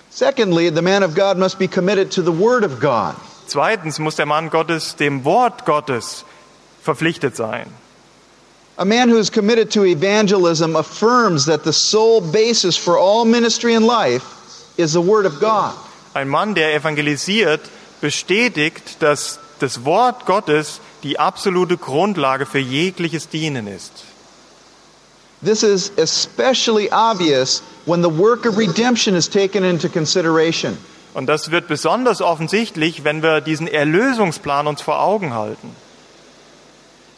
Secondly, 0.09 0.71
the 0.71 0.81
man 0.81 1.03
of 1.03 1.13
God 1.13 1.37
must 1.37 1.59
be 1.59 1.67
committed 1.67 2.09
to 2.13 2.23
the 2.23 2.31
Word 2.31 2.63
of 2.63 2.79
God. 2.79 3.15
Zweitens 3.45 3.99
muss 3.99 4.15
der 4.15 4.25
Mann 4.25 4.49
Gottes 4.49 4.95
dem 4.95 5.23
Wort 5.23 5.63
Gottes 5.65 6.25
verpflichtet 6.81 7.35
sein. 7.35 7.71
A 8.79 8.85
man 8.85 9.09
who 9.09 9.17
is 9.17 9.29
committed 9.29 9.69
to 9.71 9.85
evangelism 9.85 10.75
affirms 10.75 11.45
that 11.45 11.63
the 11.63 11.73
sole 11.73 12.21
basis 12.21 12.75
for 12.75 12.97
all 12.97 13.25
ministry 13.25 13.75
in 13.75 13.83
life 13.83 14.73
is 14.79 14.93
the 14.93 15.01
Word 15.01 15.27
of 15.27 15.39
God. 15.39 15.75
Ein 16.13 16.27
Mann, 16.27 16.55
der 16.55 16.73
evangelisiert, 16.73 17.61
bestätigt, 18.01 18.97
dass 18.99 19.39
das 19.59 19.85
Wort 19.85 20.25
Gottes 20.25 20.79
die 21.03 21.19
absolute 21.19 21.77
Grundlage 21.77 22.45
für 22.45 22.59
jegliches 22.59 23.29
Dienen 23.29 23.67
ist. 23.67 23.91
This 25.41 25.63
is 25.63 25.91
especially 25.97 26.89
obvious 26.91 27.61
when 27.85 28.01
the 28.01 28.09
work 28.09 28.45
of 28.45 28.57
redemption 28.57 29.15
is 29.15 29.29
taken 29.29 29.63
into 29.63 29.87
consideration. 29.87 30.77
Und 31.13 31.27
das 31.27 31.49
wird 31.49 31.67
besonders 31.67 32.21
offensichtlich, 32.21 33.03
wenn 33.03 33.23
wir 33.23 33.41
diesen 33.41 33.67
Erlösungsplan 33.67 34.67
uns 34.67 34.81
vor 34.81 35.01
Augen 35.01 35.33
halten. 35.33 35.75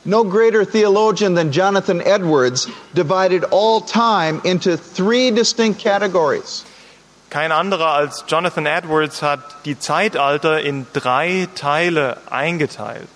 No 0.04 0.24
greater 0.24 0.66
theologian 0.66 1.36
than 1.36 1.52
Jonathan 1.52 2.02
Edwards 2.02 2.68
divided 2.94 3.44
all 3.52 3.82
time 3.82 4.42
into 4.44 4.76
three 4.76 5.30
distinct 5.32 5.80
categories. 5.80 6.64
Kein 7.32 7.54
anderer 7.54 7.94
als 7.94 8.26
Jonathan 8.28 8.66
Edwards 8.66 9.22
hat 9.22 9.40
die 9.64 9.80
Zeitalter 9.80 10.60
in 10.60 10.86
drei 10.92 11.48
Teile 11.56 12.18
eingeteilt. 12.30 13.08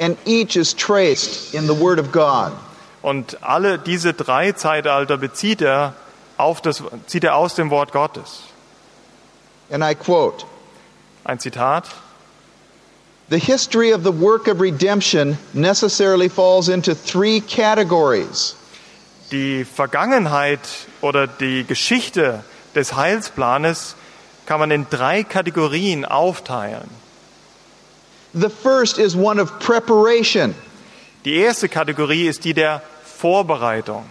And 0.00 0.18
each 0.26 0.56
is 0.56 0.74
traced 0.74 1.54
in 1.54 1.68
the 1.68 1.78
Word 1.78 2.00
of 2.00 2.10
God. 2.10 2.52
Und 3.00 3.40
alle 3.40 3.78
diese 3.78 4.14
drei 4.14 4.50
Zeitalter 4.50 5.16
bezieht 5.16 5.62
er, 5.62 5.94
auf 6.38 6.60
das, 6.60 6.82
zieht 7.06 7.22
er 7.22 7.36
aus 7.36 7.54
dem 7.54 7.70
Wort 7.70 7.92
Gottes. 7.92 8.42
And 9.70 9.84
I 9.84 9.94
quote 9.94 10.44
Ein 11.22 11.38
Zitat. 11.38 11.84
The 13.30 13.38
history 13.38 13.92
of 13.92 14.02
the 14.02 14.12
work 14.12 14.48
of 14.48 14.60
redemption 14.60 15.38
necessarily 15.52 16.28
falls 16.28 16.68
into 16.68 16.94
three 16.96 17.40
categories. 17.40 18.56
Die 19.30 19.64
Vergangenheit 19.64 20.58
oder 21.00 21.28
die 21.28 21.62
Geschichte 21.62 22.42
des 22.78 22.94
Heilsplanes 22.96 23.94
kann 24.46 24.60
man 24.60 24.70
in 24.70 24.86
drei 24.88 25.24
Kategorien 25.24 26.04
aufteilen. 26.04 26.88
The 28.34 28.48
first 28.50 28.98
is 28.98 29.14
one 29.14 29.40
of 29.40 29.58
preparation, 29.58 30.54
Die 31.24 31.34
erste 31.36 31.68
Kategorie 31.68 32.28
ist 32.28 32.44
die 32.44 32.54
der 32.54 32.82
Vorbereitung. 33.04 34.04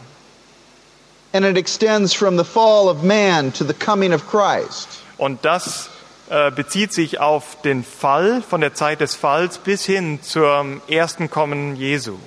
and 1.33 1.45
it 1.45 1.57
extends 1.57 2.13
from 2.13 2.37
the 2.37 2.43
fall 2.43 2.89
of 2.89 3.03
man 3.03 3.51
to 3.51 3.63
the 3.63 3.73
coming 3.73 4.13
of 4.13 4.27
Christ. 4.27 4.87
Und 5.17 5.43
das 5.45 5.89
äh, 6.29 6.51
bezieht 6.51 6.93
sich 6.93 7.19
auf 7.19 7.61
den 7.63 7.83
Fall 7.83 8.41
von 8.41 8.61
der 8.61 8.73
Zeit 8.73 9.01
des 9.01 9.15
Falls 9.15 9.57
bis 9.57 9.85
hin 9.85 10.19
zum 10.21 10.81
ersten 10.87 11.29
Kommen 11.29 11.75
Jesu. 11.75 12.17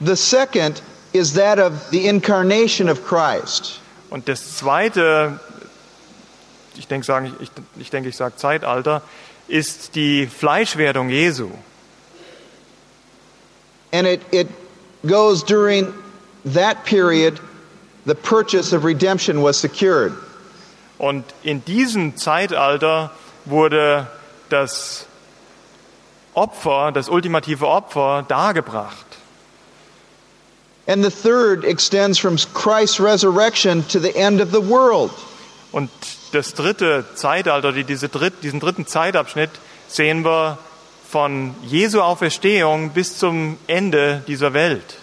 The 0.00 0.14
second 0.16 0.82
is 1.12 1.34
that 1.34 1.58
of 1.58 1.72
the 1.90 2.06
incarnation 2.06 2.88
of 2.88 3.04
Christ. 3.06 3.80
Und 4.10 4.28
das 4.28 4.56
zweite, 4.56 5.38
ich 6.76 6.86
denke, 6.88 7.06
sagen, 7.06 7.34
ich, 7.40 7.50
ich, 7.78 7.90
denke, 7.90 8.08
ich 8.08 8.16
sage 8.16 8.36
Zeitalter, 8.36 9.02
ist 9.48 9.94
die 9.94 10.26
Fleischwerdung 10.26 11.08
Jesu. 11.08 11.50
And 13.92 14.06
it, 14.06 14.20
it 14.30 14.48
goes 15.06 15.42
during 15.44 15.92
that 16.44 16.84
period, 16.84 17.40
the 18.04 18.14
purchase 18.14 18.74
of 18.74 18.84
redemption 18.84 19.42
was 19.42 19.60
secured. 19.60 20.12
Und 20.98 21.24
in 21.42 21.64
diesem 21.64 22.16
Zeitalter 22.16 23.12
wurde 23.44 24.06
das 24.50 25.06
Opfer, 26.34 26.92
das 26.92 27.08
ultimative 27.08 27.66
Opfer 27.66 28.24
dargebracht. 28.26 29.07
And 30.88 31.04
the 31.04 31.10
third 31.10 31.64
extends 31.64 32.18
from 32.18 32.36
Christ's 32.54 32.98
resurrection 32.98 33.86
to 33.88 34.00
the 34.00 34.16
end 34.16 34.40
of 34.40 34.48
the 34.52 34.62
world. 34.68 35.10
Und 35.70 35.90
das 36.32 36.54
dritte 36.54 37.04
Zeitalter, 37.14 37.72
die- 37.72 37.84
diese 37.84 38.08
dritt, 38.08 38.42
diesen 38.42 38.58
dritten 38.58 38.86
Zeitabschnitt, 38.86 39.50
sehen 39.86 40.24
wir 40.24 40.56
von 41.10 41.54
Jesu 41.62 42.00
Auferstehung 42.00 42.90
bis 42.90 43.18
zum 43.18 43.58
Ende 43.66 44.22
dieser 44.26 44.54
Welt. 44.54 44.96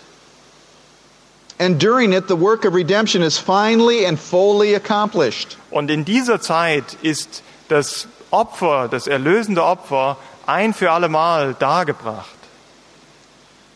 And 1.57 1.81
during 1.81 2.13
it, 2.13 2.27
the 2.27 2.39
work 2.39 2.65
of 2.65 2.73
redemption 2.73 3.21
is 3.21 3.37
finally 3.37 4.05
and 4.05 4.19
fully 4.19 4.75
accomplished. 4.75 5.57
Und 5.71 5.89
in 5.89 6.03
dieser 6.03 6.41
Zeit 6.41 6.97
ist 7.01 7.43
das 7.69 8.07
Opfer, 8.31 8.87
das 8.89 9.07
erlösende 9.07 9.63
Opfer, 9.63 10.17
ein 10.47 10.73
für 10.73 10.91
allemal 10.91 11.53
dargebracht. 11.57 12.34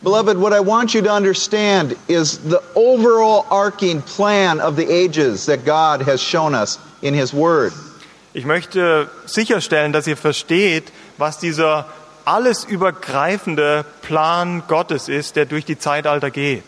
Beloved, 0.02 0.38
what 0.38 0.54
I 0.54 0.60
want 0.60 0.94
you 0.94 1.02
to 1.02 1.10
understand 1.10 1.94
is 2.08 2.38
the 2.38 2.62
overall 2.74 3.46
arcing 3.50 4.00
plan 4.00 4.58
of 4.58 4.74
the 4.76 4.90
ages 4.90 5.44
that 5.44 5.66
God 5.66 6.00
has 6.02 6.22
shown 6.22 6.54
us 6.54 6.78
in 7.02 7.12
His 7.12 7.34
Word. 7.34 7.74
Ich 8.32 8.46
möchte 8.46 9.10
sicherstellen, 9.26 9.92
dass 9.92 10.06
ihr 10.06 10.16
versteht, 10.16 10.90
was 11.18 11.38
dieser 11.38 11.86
alles 12.24 12.64
übergreifende 12.64 13.84
Plan 14.00 14.62
Gottes 14.68 15.08
ist, 15.08 15.36
der 15.36 15.44
durch 15.44 15.66
die 15.66 15.78
Zeitalter 15.78 16.30
geht. 16.30 16.64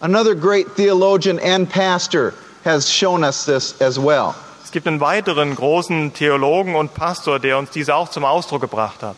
Another 0.00 0.34
great 0.34 0.74
theologian 0.76 1.38
and 1.38 1.70
pastor 1.70 2.34
has 2.64 2.90
shown 2.90 3.22
us 3.22 3.44
this 3.44 3.80
as 3.80 3.98
well. 3.98 4.34
Es 4.64 4.72
gibt 4.72 4.88
einen 4.88 4.98
weiteren 4.98 5.54
großen 5.54 6.12
Theologen 6.12 6.74
und 6.74 6.94
Pastor, 6.94 7.38
der 7.38 7.56
uns 7.56 7.70
dies 7.70 7.88
auch 7.88 8.08
zum 8.08 8.24
Ausdruck 8.24 8.62
gebracht 8.62 9.04
hat. 9.04 9.16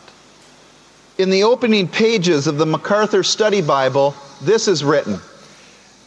In 1.17 1.31
the 1.31 1.43
opening 1.45 1.87
pages 1.87 2.45
of 2.45 2.59
the 2.59 2.65
MacArthur 2.67 3.23
Study 3.23 3.61
Bible, 3.61 4.13
this 4.39 4.67
is 4.67 4.83
written 4.83 5.19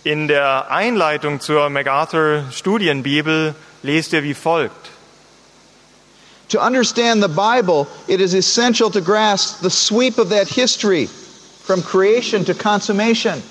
In 0.05 0.29
der 0.29 0.70
Einleitung 0.70 1.40
zur 1.40 1.68
MacArthur 1.68 2.44
Studienbibel 2.53 3.57
lest 3.83 4.12
ihr 4.12 4.23
wie 4.23 4.35
folgt. 4.35 4.90
To 6.51 6.64
understand 6.64 7.23
the 7.23 7.29
Bible, 7.29 7.88
it 8.07 8.20
is 8.20 8.35
essential 8.35 8.88
to 8.90 9.01
grasp 9.01 9.62
the 9.62 9.70
sweep 9.70 10.16
of 10.18 10.29
that 10.31 10.46
history 10.46 11.07
from 11.07 11.83
creation 11.83 12.44
to 12.44 12.55
consummation. 12.55 13.42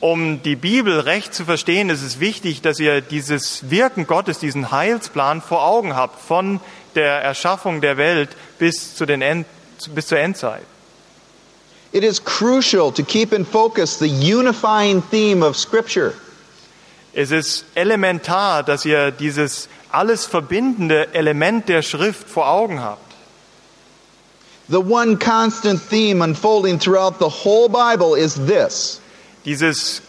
Um 0.00 0.42
die 0.42 0.56
Bibel 0.56 1.00
recht 1.00 1.34
zu 1.34 1.44
verstehen, 1.44 1.90
ist 1.90 2.02
es 2.02 2.18
wichtig, 2.18 2.62
dass 2.62 2.80
ihr 2.80 3.02
dieses 3.02 3.70
Wirken 3.70 4.06
Gottes, 4.06 4.38
diesen 4.38 4.70
Heilsplan 4.70 5.42
vor 5.42 5.66
Augen 5.66 5.94
habt, 5.94 6.18
von 6.18 6.60
der 6.94 7.20
Erschaffung 7.20 7.82
der 7.82 7.98
Welt 7.98 8.30
bis, 8.58 8.94
zu 8.94 9.04
den 9.04 9.20
End, 9.20 9.46
bis 9.94 10.06
zur 10.08 10.18
Endzeit. 10.18 10.64
It 11.92 12.04
is 12.04 12.22
crucial 12.22 12.92
to 12.92 13.02
keep 13.02 13.32
in 13.32 13.44
focus 13.44 13.98
the 13.98 14.08
unifying 14.08 15.02
theme 15.10 15.42
of 15.42 15.56
Scripture. 15.56 16.14
Es 17.14 17.30
ist 17.30 17.64
elementar, 17.74 18.62
dass 18.62 18.84
ihr 18.84 19.10
dieses 19.10 19.68
alles 19.90 20.26
verbindende 20.26 21.14
Element 21.14 21.68
der 21.68 21.82
Schrift 21.82 22.28
vor 22.28 22.48
Augen 22.48 22.80
habt. 22.80 23.00
The 24.68 24.78
one 24.78 25.16
constant 25.16 25.80
theme 25.88 26.22
unfolding 26.22 26.78
throughout 26.78 27.18
the 27.18 27.30
whole 27.30 27.68
Bible 27.68 28.16
is 28.16 28.34
this 28.34 29.00
Dieses 29.44 30.02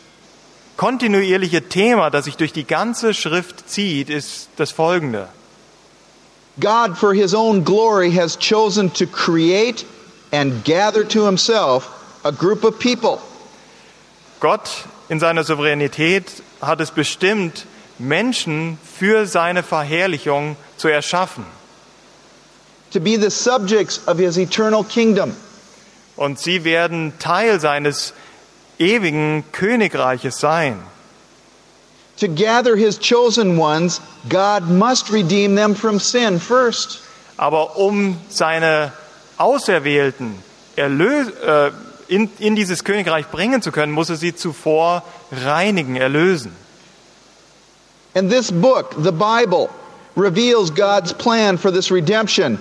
kontinuierliche 0.77 1.69
Thema, 1.69 2.09
das 2.09 2.25
sich 2.25 2.37
durch 2.37 2.53
die 2.53 2.65
ganze 2.65 3.13
Schrift 3.13 3.69
zieht, 3.69 4.09
ist 4.09 4.49
das 4.57 4.71
folgende. 4.71 5.29
God, 6.59 6.97
for 6.97 7.13
His 7.13 7.33
own 7.33 7.63
glory, 7.63 8.11
has 8.11 8.35
chosen 8.35 8.89
to 8.91 9.05
create 9.05 9.85
and 10.31 10.63
gather 10.63 11.03
to 11.03 11.25
Himself 11.25 11.89
a 12.25 12.31
group 12.31 12.63
of 12.63 12.79
people. 12.79 13.21
Gott 14.39 14.85
in 15.09 15.19
seiner 15.19 15.43
Souveränität 15.43 16.25
hat 16.61 16.81
es 16.81 16.91
bestimmt, 16.91 17.65
Menschen 17.99 18.77
für 18.83 19.25
seine 19.25 19.63
Verherrlichung 19.63 20.55
zu 20.77 20.87
erschaffen. 20.87 21.45
to 22.91 22.99
be 22.99 23.15
the 23.15 23.31
subjects 23.31 24.05
of 24.07 24.17
his 24.17 24.37
eternal 24.37 24.83
kingdom. 24.83 25.35
Und 26.15 26.39
sie 26.39 26.63
werden 26.63 27.13
Teil 27.19 27.59
seines 27.59 28.13
ewigen 28.79 29.43
Königreiches 29.51 30.39
sein. 30.39 30.81
To 32.17 32.27
gather 32.27 32.75
his 32.75 32.97
chosen 32.97 33.57
ones, 33.57 34.01
God 34.27 34.63
must 34.63 35.09
redeem 35.11 35.55
them 35.55 35.75
from 35.75 35.99
sin 35.99 36.39
first. 36.39 37.01
Aber 37.37 37.77
um 37.77 38.17
seine 38.29 38.91
Auserwählten 39.37 40.33
erlös 40.75 41.29
äh, 41.29 41.71
in, 42.07 42.29
in 42.39 42.55
dieses 42.55 42.83
Königreich 42.83 43.27
bringen 43.27 43.61
zu 43.61 43.71
können, 43.71 43.91
muss 43.91 44.09
er 44.09 44.15
sie 44.15 44.33
zuvor 44.35 45.03
reinigen, 45.31 45.95
erlösen. 45.95 46.51
And 48.15 48.31
this 48.31 48.51
book, 48.51 48.95
the 48.97 49.11
Bible, 49.11 49.69
reveals 50.15 50.71
God's 50.71 51.13
plan 51.13 51.57
for 51.57 51.71
this 51.71 51.91
redemption. 51.91 52.57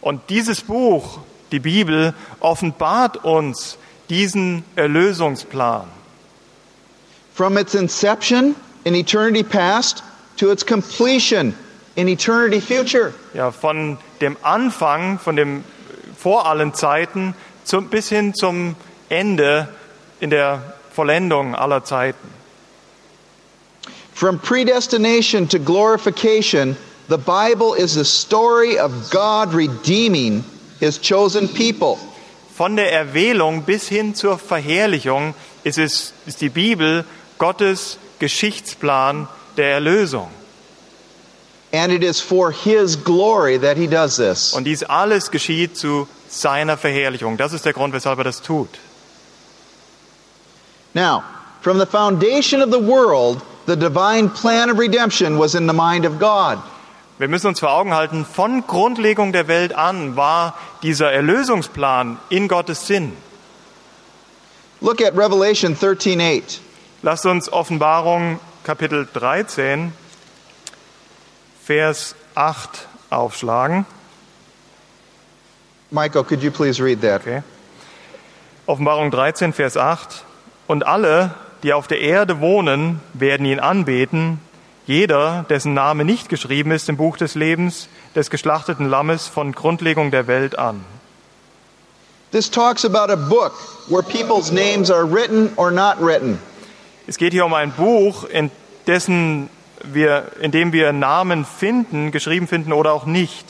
Und 0.00 0.20
dieses 0.30 0.60
Buch, 0.60 1.18
die 1.50 1.58
Bibel, 1.58 2.14
offenbart 2.38 3.24
uns 3.24 3.78
diesen 4.08 4.64
Erlösungsplan. 4.76 5.88
From 7.36 7.58
its 7.58 7.74
inception 7.74 8.56
in 8.86 8.94
eternity 8.94 9.42
past 9.42 10.02
to 10.38 10.50
its 10.50 10.62
completion 10.62 11.54
in 11.94 12.08
eternity 12.08 12.60
future. 12.60 13.12
Ja, 13.34 13.50
von 13.50 13.98
dem 14.22 14.38
Anfang, 14.42 15.18
von 15.18 15.36
dem 15.36 15.62
vor 16.16 16.46
allen 16.46 16.72
Zeiten 16.72 17.34
zum, 17.64 17.88
bis 17.88 18.08
hin 18.08 18.32
zum 18.32 18.74
Ende 19.10 19.68
in 20.18 20.30
der 20.30 20.62
Vollendung 20.94 21.54
aller 21.54 21.84
Zeiten. 21.84 22.32
From 24.14 24.38
predestination 24.38 25.46
to 25.48 25.58
glorification, 25.58 26.76
the 27.08 27.18
Bible 27.18 27.74
is 27.74 27.92
the 27.92 28.04
story 28.06 28.78
of 28.78 29.10
God 29.10 29.52
redeeming 29.52 30.42
his 30.80 30.98
chosen 30.98 31.48
people. 31.48 31.98
Von 32.56 32.76
der 32.76 32.90
Erwählung 32.90 33.64
bis 33.64 33.88
hin 33.88 34.14
zur 34.14 34.38
Verherrlichung 34.38 35.34
ist, 35.62 35.76
es, 35.76 36.14
ist 36.24 36.40
die 36.40 36.48
Bibel 36.48 37.04
Gottes 37.38 37.98
Geschichtsplan 38.18 39.28
der 39.56 39.72
Erlösung. 39.72 40.30
And 41.72 41.92
it 41.92 42.02
is 42.02 42.20
for 42.20 42.52
his 42.52 42.96
glory 42.96 43.58
that 43.58 43.76
he 43.76 43.86
does 43.86 44.16
this. 44.16 44.52
Und 44.54 44.64
dies 44.64 44.82
alles 44.82 45.30
geschieht 45.30 45.76
zu 45.76 46.08
seiner 46.28 46.76
Verherrlichung. 46.76 47.36
Das 47.36 47.52
ist 47.52 47.64
der 47.64 47.72
Grund, 47.72 47.92
weshalb 47.92 48.18
er 48.18 48.24
das 48.24 48.40
tut. 48.40 48.68
Now, 50.94 51.22
from 51.60 51.78
the 51.78 51.86
foundation 51.86 52.62
of 52.62 52.70
the 52.70 52.80
world, 52.80 53.42
the 53.66 53.76
divine 53.76 54.30
plan 54.30 54.70
of 54.70 54.78
redemption 54.78 55.38
was 55.38 55.54
in 55.54 55.66
the 55.66 55.74
mind 55.74 56.06
of 56.06 56.18
God. 56.18 56.58
Wir 57.18 57.28
müssen 57.28 57.48
uns 57.48 57.60
vor 57.60 57.70
Augen 57.70 57.94
halten, 57.94 58.24
von 58.24 58.66
Grundlegung 58.66 59.32
der 59.32 59.48
Welt 59.48 59.74
an 59.74 60.16
war 60.16 60.54
dieser 60.82 61.12
Erlösungsplan 61.12 62.18
in 62.28 62.46
Gottes 62.46 62.86
Sinn. 62.86 63.12
Look 64.80 65.00
at 65.00 65.16
Revelation 65.16 65.74
13:8. 65.74 66.60
Lasst 67.06 67.24
uns 67.24 67.52
Offenbarung 67.52 68.40
Kapitel 68.64 69.06
13, 69.12 69.92
Vers 71.62 72.16
8 72.34 72.88
aufschlagen. 73.10 73.86
Michael, 75.92 76.24
could 76.24 76.42
you 76.42 76.50
please 76.50 76.82
read 76.82 77.02
that? 77.02 77.20
Okay. 77.20 77.44
Offenbarung 78.66 79.12
13, 79.12 79.52
Vers 79.52 79.76
8. 79.76 80.24
Und 80.66 80.84
alle, 80.84 81.32
die 81.62 81.74
auf 81.74 81.86
der 81.86 82.00
Erde 82.00 82.40
wohnen, 82.40 82.98
werden 83.12 83.46
ihn 83.46 83.60
anbeten, 83.60 84.40
jeder, 84.88 85.44
dessen 85.48 85.74
Name 85.74 86.04
nicht 86.04 86.28
geschrieben 86.28 86.72
ist 86.72 86.88
im 86.88 86.96
Buch 86.96 87.16
des 87.16 87.36
Lebens 87.36 87.86
des 88.16 88.30
geschlachteten 88.30 88.88
Lammes 88.88 89.28
von 89.28 89.52
Grundlegung 89.52 90.10
der 90.10 90.26
Welt 90.26 90.58
an. 90.58 90.84
This 92.32 92.50
talks 92.50 92.84
about 92.84 93.12
a 93.12 93.28
book 93.28 93.52
where 93.88 94.02
people's 94.02 94.50
names 94.50 94.90
are 94.90 95.04
written 95.04 95.52
or 95.54 95.70
not 95.70 96.00
written. 96.00 96.40
Es 97.06 97.18
geht 97.18 97.32
hier 97.32 97.44
um 97.44 97.54
ein 97.54 97.72
Buch, 97.72 98.24
in, 98.24 98.50
dessen 98.86 99.48
wir, 99.84 100.32
in 100.40 100.50
dem 100.50 100.72
wir 100.72 100.92
Namen 100.92 101.44
finden, 101.44 102.10
geschrieben 102.10 102.48
finden 102.48 102.72
oder 102.72 102.92
auch 102.92 103.06
nicht. 103.06 103.46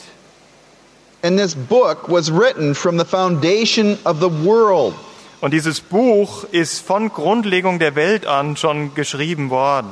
And 1.23 1.39
this 1.39 1.55
book 1.55 2.07
was 2.07 2.31
written 2.31 2.75
from 2.75 2.99
the 2.99 3.05
foundation 3.05 3.97
of 4.05 4.19
the 4.19 4.29
world. 4.45 4.93
Und 5.41 5.51
dieses 5.51 5.81
Buch 5.81 6.45
ist 6.51 6.85
von 6.85 7.09
Grundlegung 7.09 7.79
der 7.79 7.95
Welt 7.95 8.25
an 8.25 8.57
schon 8.57 8.93
geschrieben 8.93 9.49
worden, 9.49 9.89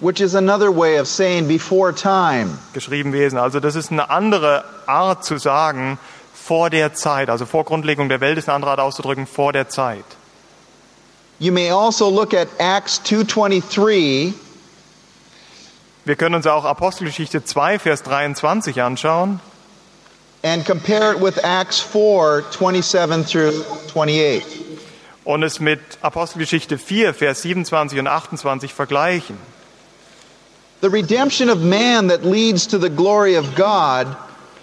which 0.00 0.20
is 0.20 0.34
another 0.34 0.74
way 0.76 1.00
of 1.00 1.08
saying 1.08 1.48
before 1.48 1.92
time. 1.92 2.58
geschrieben 2.72 3.12
gewesen. 3.12 3.38
Also 3.38 3.58
das 3.58 3.74
ist 3.74 3.90
eine 3.90 4.10
andere 4.10 4.64
Art 4.86 5.24
zu 5.24 5.38
sagen, 5.38 5.98
vor 6.32 6.70
der 6.70 6.94
Zeit. 6.94 7.30
Also 7.30 7.46
vor 7.46 7.64
Grundlegung 7.64 8.08
der 8.08 8.20
Welt 8.20 8.38
ist 8.38 8.48
eine 8.48 8.56
andere 8.56 8.72
Art 8.72 8.80
auszudrücken, 8.80 9.26
vor 9.26 9.52
der 9.52 9.68
Zeit. 9.68 10.04
You 11.40 11.52
may 11.52 11.70
also 11.70 12.08
look 12.08 12.32
at 12.32 12.48
Acts 12.58 13.00
2:23 13.04 14.34
Wir 16.06 16.16
können 16.16 16.34
uns 16.34 16.46
auch 16.46 16.64
Apostelgeschichte 16.64 17.44
2, 17.44 17.78
Vers 17.78 18.02
23 18.02 18.82
anschauen. 18.82 19.40
and 20.42 20.64
compare 20.66 21.12
it 21.14 21.20
with 21.22 21.38
Acts 21.42 21.80
4:27 21.80 23.24
through 23.26 23.64
28. 23.88 24.42
und 25.24 25.42
es 25.42 25.58
mit 25.58 25.80
Apostelgeschichte 26.02 26.76
4, 26.78 27.14
Vers 27.14 27.40
27 27.42 27.98
und 27.98 28.06
28 28.06 28.74
vergleichen. 28.74 29.38
The 30.82 30.90
redemption 30.90 31.48
of 31.48 31.60
man 31.60 32.08
that 32.08 32.24
leads 32.24 32.66
to 32.68 32.78
the 32.78 32.90
glory 32.90 33.36
of 33.36 33.54
God 33.56 34.06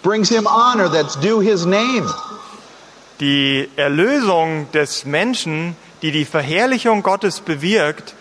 brings 0.03 0.29
him 0.29 0.45
honor 0.45 0.87
that's 0.87 1.15
due 1.19 1.39
his 1.41 1.65
name. 1.65 2.07
Die 3.21 3.69
Erlösung 3.75 4.65
des 4.71 5.05
Menschen, 5.05 5.75
die 6.01 6.11
die 6.11 6.25
Verherrlichung 6.25 7.03
Gottes 7.03 7.39
bewirkt, 7.39 8.15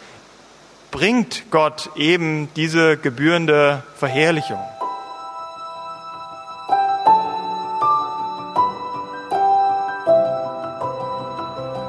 bringt 0.91 1.45
Gott 1.51 1.89
eben 1.97 2.51
diese 2.55 2.99
gebührende 2.99 3.83
Verherrlichung. 3.97 4.59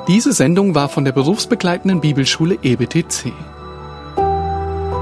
Diese 0.07 0.31
Sendung 0.31 0.73
war 0.73 0.87
von 0.87 1.03
der 1.03 1.11
berufsbegleitenden 1.11 1.99
Bibelschule 1.99 2.59
EBTC. 2.63 3.33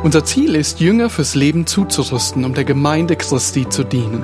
Unser 0.02 0.26
Ziel 0.26 0.56
ist, 0.56 0.80
Jünger 0.80 1.12
fürs 1.12 1.36
Leben 1.36 1.68
zuzurüsten, 1.68 2.44
um 2.44 2.56
der 2.56 2.64
Gemeinde 2.64 3.16
Christi 3.16 3.70
zu 3.70 3.84
dienen. 3.84 4.24